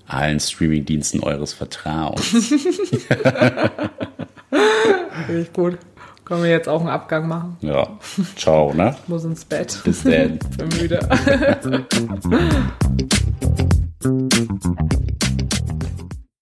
[0.07, 2.35] allen Streamingdiensten eures Vertrauens.
[5.29, 5.79] Ich gut.
[6.27, 7.57] Können wir jetzt auch einen Abgang machen?
[7.61, 7.87] Ja,
[8.35, 8.97] ciao, ne?
[9.07, 9.81] Muss ins Bett.
[9.85, 10.41] Bis dann.
[10.59, 10.99] Bin müde.